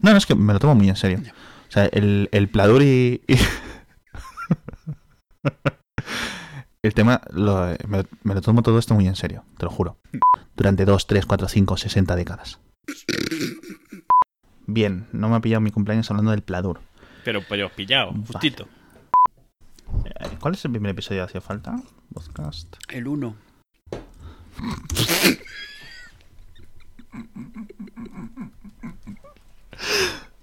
No, 0.00 0.10
no, 0.10 0.16
es 0.16 0.26
que 0.26 0.34
me 0.34 0.52
lo 0.52 0.58
tomo 0.58 0.74
muy 0.74 0.88
en 0.88 0.96
serio. 0.96 1.20
O 1.68 1.72
sea, 1.72 1.84
el, 1.86 2.28
el 2.32 2.48
pladur 2.48 2.82
y. 2.82 3.22
y- 3.26 3.36
el 6.82 6.94
tema. 6.94 7.20
lo- 7.30 7.76
me, 7.86 8.04
me 8.24 8.34
lo 8.34 8.40
tomo 8.40 8.62
todo 8.62 8.78
esto 8.78 8.94
muy 8.94 9.06
en 9.06 9.14
serio, 9.16 9.44
te 9.58 9.64
lo 9.66 9.70
juro. 9.70 9.98
Durante 10.56 10.84
2, 10.84 11.06
3, 11.06 11.26
4, 11.26 11.48
5, 11.48 11.76
60 11.76 12.16
décadas. 12.16 12.58
Bien, 14.66 15.06
no 15.12 15.28
me 15.28 15.36
ha 15.36 15.40
pillado 15.40 15.60
mi 15.60 15.70
cumpleaños 15.70 16.10
hablando 16.10 16.30
del 16.32 16.42
pladur. 16.42 16.80
pero, 17.24 17.42
pero 17.48 17.70
pillado, 17.70 18.12
justito. 18.26 18.68
¿Cuál 20.40 20.54
es 20.54 20.64
el 20.64 20.70
primer 20.72 20.90
episodio 20.90 21.20
de 21.20 21.24
Hacía 21.26 21.40
Falta? 21.40 21.76
Podcast. 22.12 22.76
El 22.88 23.06
1. 23.08 23.36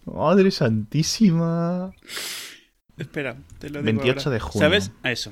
Madre 0.05 0.51
santísima. 0.51 1.91
Espera, 2.97 3.37
te 3.59 3.69
lo 3.69 3.79
digo 3.81 3.85
28 3.85 4.19
ahora. 4.19 4.31
de 4.31 4.39
junio. 4.39 4.65
¿Sabes? 4.67 4.91
A 5.03 5.11
eso. 5.11 5.31